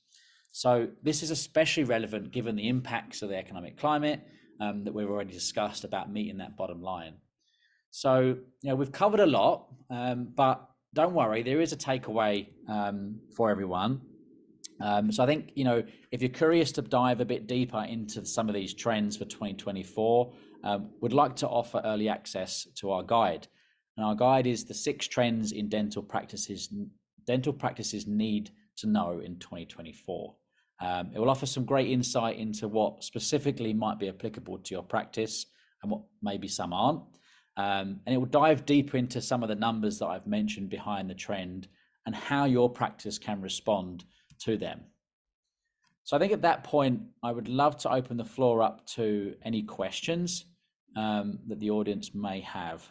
So 0.52 0.88
this 1.02 1.22
is 1.22 1.30
especially 1.30 1.84
relevant 1.84 2.32
given 2.32 2.56
the 2.56 2.68
impacts 2.68 3.22
of 3.22 3.28
the 3.28 3.36
economic 3.36 3.76
climate 3.78 4.20
um, 4.60 4.84
that 4.84 4.94
we've 4.94 5.08
already 5.08 5.32
discussed 5.32 5.84
about 5.84 6.12
meeting 6.12 6.38
that 6.38 6.56
bottom 6.56 6.82
line. 6.82 7.14
So, 7.90 8.20
you 8.62 8.68
know, 8.68 8.76
we've 8.76 8.92
covered 8.92 9.20
a 9.20 9.26
lot, 9.26 9.66
um, 9.90 10.28
but 10.34 10.68
don't 10.94 11.14
worry, 11.14 11.42
there 11.42 11.60
is 11.60 11.72
a 11.72 11.76
takeaway 11.76 12.48
um, 12.68 13.20
for 13.34 13.50
everyone. 13.50 14.00
Um, 14.80 15.12
so 15.12 15.22
I 15.22 15.26
think, 15.26 15.50
you 15.54 15.64
know, 15.64 15.82
if 16.10 16.22
you're 16.22 16.30
curious 16.30 16.72
to 16.72 16.82
dive 16.82 17.20
a 17.20 17.24
bit 17.24 17.46
deeper 17.46 17.84
into 17.84 18.24
some 18.24 18.48
of 18.48 18.54
these 18.54 18.72
trends 18.72 19.16
for 19.16 19.24
2024, 19.24 20.32
um, 20.64 20.90
we'd 21.00 21.12
like 21.12 21.36
to 21.36 21.48
offer 21.48 21.82
early 21.84 22.08
access 22.08 22.66
to 22.76 22.90
our 22.90 23.02
guide. 23.02 23.46
And 23.96 24.06
our 24.06 24.14
guide 24.14 24.46
is 24.46 24.64
the 24.64 24.74
six 24.74 25.06
trends 25.06 25.52
in 25.52 25.68
dental 25.68 26.02
practices 26.02 26.72
dental 27.26 27.52
practices 27.52 28.06
need 28.06 28.50
to 28.76 28.88
know 28.88 29.20
in 29.20 29.38
2024. 29.38 30.34
Um, 30.80 31.10
it 31.14 31.18
will 31.18 31.30
offer 31.30 31.46
some 31.46 31.64
great 31.64 31.90
insight 31.90 32.38
into 32.38 32.68
what 32.68 33.04
specifically 33.04 33.74
might 33.74 33.98
be 33.98 34.08
applicable 34.08 34.58
to 34.58 34.74
your 34.74 34.82
practice 34.82 35.46
and 35.82 35.90
what 35.90 36.02
maybe 36.22 36.48
some 36.48 36.72
aren't. 36.72 37.02
Um, 37.56 38.00
and 38.06 38.14
it 38.14 38.18
will 38.18 38.26
dive 38.26 38.64
deeper 38.64 38.96
into 38.96 39.20
some 39.20 39.42
of 39.42 39.48
the 39.48 39.54
numbers 39.54 39.98
that 39.98 40.06
I've 40.06 40.26
mentioned 40.26 40.70
behind 40.70 41.10
the 41.10 41.14
trend 41.14 41.68
and 42.06 42.14
how 42.14 42.46
your 42.46 42.70
practice 42.70 43.18
can 43.18 43.42
respond 43.42 44.04
to 44.40 44.56
them. 44.56 44.80
So 46.04 46.16
I 46.16 46.20
think 46.20 46.32
at 46.32 46.42
that 46.42 46.64
point, 46.64 47.02
I 47.22 47.30
would 47.30 47.48
love 47.48 47.76
to 47.78 47.92
open 47.92 48.16
the 48.16 48.24
floor 48.24 48.62
up 48.62 48.86
to 48.94 49.34
any 49.44 49.62
questions 49.62 50.46
um, 50.96 51.38
that 51.46 51.60
the 51.60 51.70
audience 51.70 52.14
may 52.14 52.40
have. 52.40 52.88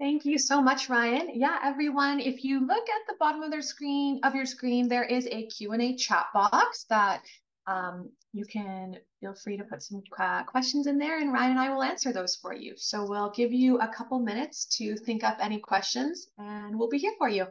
Thank 0.00 0.24
you 0.24 0.38
so 0.38 0.60
much, 0.60 0.88
Ryan. 0.88 1.30
Yeah, 1.34 1.58
everyone, 1.62 2.18
if 2.18 2.42
you 2.42 2.66
look 2.66 2.88
at 2.88 3.06
the 3.06 3.14
bottom 3.20 3.42
of 3.42 3.50
their 3.52 3.62
screen 3.62 4.20
of 4.24 4.34
your 4.34 4.44
screen, 4.44 4.88
there 4.88 5.04
is 5.04 5.28
a 5.30 5.46
Q&A 5.46 5.94
chat 5.96 6.26
box 6.34 6.84
that 6.90 7.22
um, 7.66 8.10
you 8.32 8.44
can 8.44 8.96
feel 9.20 9.34
free 9.34 9.56
to 9.56 9.64
put 9.64 9.82
some 9.82 10.02
uh, 10.18 10.42
questions 10.42 10.88
in 10.88 10.98
there 10.98 11.20
and 11.20 11.32
Ryan 11.32 11.52
and 11.52 11.60
I 11.60 11.72
will 11.72 11.82
answer 11.82 12.12
those 12.12 12.34
for 12.34 12.52
you. 12.52 12.74
So 12.76 13.06
we'll 13.08 13.30
give 13.30 13.52
you 13.52 13.78
a 13.78 13.88
couple 13.88 14.18
minutes 14.18 14.64
to 14.78 14.96
think 14.96 15.22
up 15.22 15.38
any 15.40 15.60
questions 15.60 16.26
and 16.38 16.76
we'll 16.76 16.90
be 16.90 16.98
here 16.98 17.14
for 17.16 17.28
you. 17.28 17.46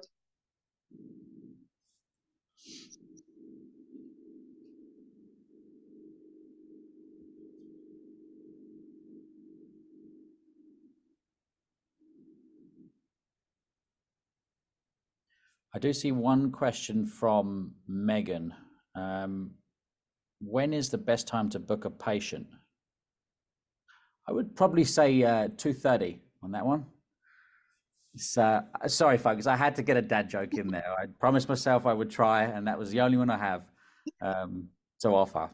I 15.75 15.79
do 15.79 15.91
see 15.91 16.11
one 16.11 16.51
question 16.51 17.05
from 17.05 17.71
Megan. 17.87 18.53
Um, 18.95 19.51
when 20.39 20.71
is 20.71 20.89
the 20.89 20.97
best 20.97 21.27
time 21.27 21.49
to 21.49 21.59
book 21.59 21.85
a 21.85 21.89
patient? 21.89 22.47
I 24.27 24.33
would 24.33 24.55
probably 24.55 24.83
say 24.83 25.23
uh, 25.23 25.47
2.30 25.47 26.19
on 26.43 26.51
that 26.51 26.65
one. 26.65 26.85
So 28.15 28.61
sorry, 28.85 29.17
folks. 29.17 29.47
I 29.47 29.55
had 29.55 29.75
to 29.77 29.81
get 29.81 29.97
a 29.97 30.01
dad 30.01 30.29
joke 30.29 30.53
in 30.53 30.67
there. 30.67 30.85
I 30.99 31.07
promised 31.19 31.49
myself 31.49 31.87
I 31.87 31.93
would 31.93 32.11
try, 32.11 32.43
and 32.43 32.67
that 32.67 32.77
was 32.77 32.91
the 32.91 33.01
only 33.01 33.17
one 33.17 33.31
I 33.31 33.37
have 33.37 33.63
um, 34.21 34.67
to 35.01 35.09
offer. 35.09 35.49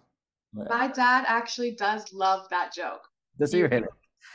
My 0.51 0.89
dad 0.89 1.23
actually 1.27 1.75
does 1.75 2.11
love 2.11 2.47
that 2.49 2.73
joke. 2.73 3.01
Does 3.39 3.53
he 3.53 3.61
really? 3.61 3.87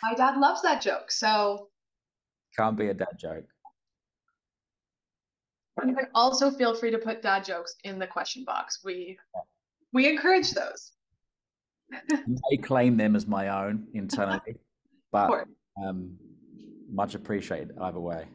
My 0.02 0.14
dad 0.14 0.38
loves 0.38 0.62
that 0.62 0.80
joke. 0.80 1.10
So 1.10 1.68
can't 2.56 2.78
be 2.78 2.88
a 2.88 2.94
dad 2.94 3.18
joke. 3.18 3.44
You 5.82 5.94
can 5.94 6.06
also 6.14 6.50
feel 6.50 6.74
free 6.74 6.90
to 6.92 6.98
put 6.98 7.20
dad 7.20 7.44
jokes 7.44 7.74
in 7.84 7.98
the 7.98 8.06
question 8.06 8.44
box. 8.44 8.80
We 8.84 9.18
we 9.92 10.08
encourage 10.08 10.52
those. 10.52 10.92
I 11.92 12.56
claim 12.62 12.96
them 12.96 13.16
as 13.16 13.26
my 13.26 13.48
own 13.48 13.86
internally, 13.92 14.56
but 15.12 15.46
um, 15.82 16.16
much 16.90 17.14
appreciated 17.14 17.72
either 17.80 18.00
way. 18.00 18.26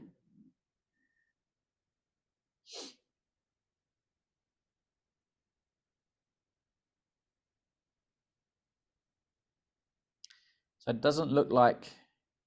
So 10.79 10.91
it 10.91 11.01
doesn't 11.01 11.31
look 11.31 11.51
like 11.51 11.87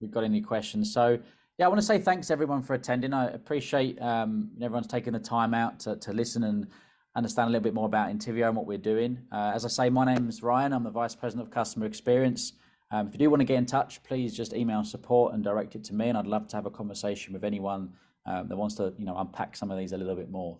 we've 0.00 0.10
got 0.10 0.24
any 0.24 0.40
questions. 0.40 0.92
So 0.92 1.18
yeah, 1.62 1.66
I 1.66 1.68
want 1.68 1.80
to 1.80 1.86
say 1.86 2.00
thanks 2.00 2.32
everyone 2.32 2.60
for 2.60 2.74
attending. 2.74 3.12
I 3.12 3.30
appreciate 3.30 3.96
um, 4.02 4.50
everyone's 4.60 4.88
taking 4.88 5.12
the 5.12 5.20
time 5.20 5.54
out 5.54 5.78
to, 5.80 5.94
to 5.94 6.12
listen 6.12 6.42
and 6.42 6.66
understand 7.14 7.46
a 7.46 7.52
little 7.52 7.62
bit 7.62 7.72
more 7.72 7.86
about 7.86 8.10
Intiveo 8.10 8.48
and 8.48 8.56
what 8.56 8.66
we're 8.66 8.78
doing. 8.78 9.16
Uh, 9.30 9.52
as 9.54 9.64
I 9.64 9.68
say, 9.68 9.88
my 9.88 10.04
name 10.04 10.28
is 10.28 10.42
Ryan. 10.42 10.72
I'm 10.72 10.82
the 10.82 10.90
Vice 10.90 11.14
President 11.14 11.46
of 11.46 11.54
Customer 11.54 11.86
Experience. 11.86 12.54
Um, 12.90 13.06
if 13.06 13.12
you 13.12 13.18
do 13.20 13.30
want 13.30 13.42
to 13.42 13.44
get 13.44 13.58
in 13.58 13.66
touch, 13.66 14.02
please 14.02 14.36
just 14.36 14.54
email 14.54 14.82
support 14.82 15.34
and 15.34 15.44
direct 15.44 15.76
it 15.76 15.84
to 15.84 15.94
me. 15.94 16.08
And 16.08 16.18
I'd 16.18 16.26
love 16.26 16.48
to 16.48 16.56
have 16.56 16.66
a 16.66 16.70
conversation 16.70 17.32
with 17.32 17.44
anyone 17.44 17.92
um, 18.26 18.48
that 18.48 18.56
wants 18.56 18.74
to, 18.78 18.92
you 18.98 19.04
know, 19.04 19.16
unpack 19.16 19.54
some 19.54 19.70
of 19.70 19.78
these 19.78 19.92
a 19.92 19.96
little 19.96 20.16
bit 20.16 20.32
more. 20.32 20.58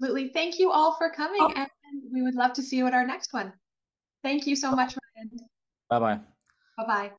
Absolutely. 0.00 0.30
Thank 0.30 0.58
you 0.58 0.72
all 0.72 0.96
for 0.98 1.10
coming. 1.10 1.42
Oh. 1.42 1.52
And 1.54 2.02
we 2.12 2.22
would 2.22 2.34
love 2.34 2.54
to 2.54 2.62
see 2.62 2.76
you 2.76 2.88
at 2.88 2.92
our 2.92 3.06
next 3.06 3.32
one. 3.32 3.52
Thank 4.24 4.48
you 4.48 4.56
so 4.56 4.72
much, 4.72 4.96
Ryan. 5.16 5.30
Bye 5.88 6.00
bye. 6.00 6.20
Bye 6.76 6.86
bye. 6.88 7.12